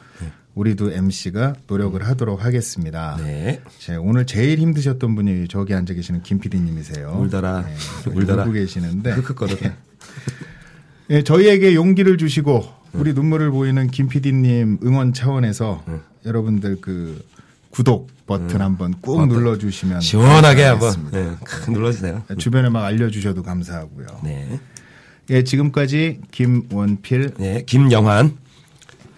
우리도 0.53 0.91
MC가 0.91 1.55
노력을 1.67 2.05
하도록 2.05 2.43
하겠습니다. 2.43 3.17
네. 3.23 3.61
제 3.79 3.95
오늘 3.95 4.25
제일 4.25 4.59
힘드셨던 4.59 5.15
분이 5.15 5.47
저기 5.47 5.73
앉아 5.73 5.93
계시는 5.93 6.23
김 6.23 6.39
PD님이세요. 6.39 7.09
울더라. 7.21 7.65
네, 7.65 7.75
울더라. 8.13 8.43
울고 8.43 8.51
계시는데 8.51 9.11
흑흑거든. 9.11 9.73
예, 11.11 11.23
저희에게 11.23 11.73
용기를 11.73 12.17
주시고 12.17 12.65
우리 12.93 13.13
눈물을 13.13 13.49
보이는 13.51 13.87
김 13.87 14.09
PD님 14.09 14.79
응원 14.83 15.13
차원에서 15.13 15.85
여러분들 16.25 16.81
그 16.81 17.25
구독 17.69 18.09
버튼 18.27 18.61
한번 18.61 18.93
꾹 19.01 19.27
눌러주시면 19.27 20.01
시원하게 20.01 20.63
한번. 20.63 21.09
네, 21.11 21.31
크, 21.45 21.71
눌러주세요. 21.71 22.23
주변에 22.37 22.67
막 22.67 22.83
알려주셔도 22.83 23.43
감사하고요. 23.43 24.07
네. 24.23 24.59
예, 25.31 25.43
지금까지 25.45 26.19
김원필 26.31 27.35
네, 27.37 27.63
김영환 27.65 28.37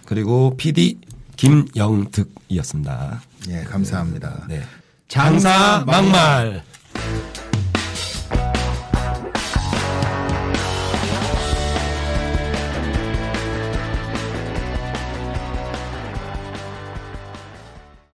그리고 0.05 0.55
PD 0.57 0.99
김영득이었습니다. 1.35 3.21
예, 3.49 3.63
감사합니다. 3.63 4.45
네. 4.47 4.61
장사 5.07 5.83
막말. 5.87 6.63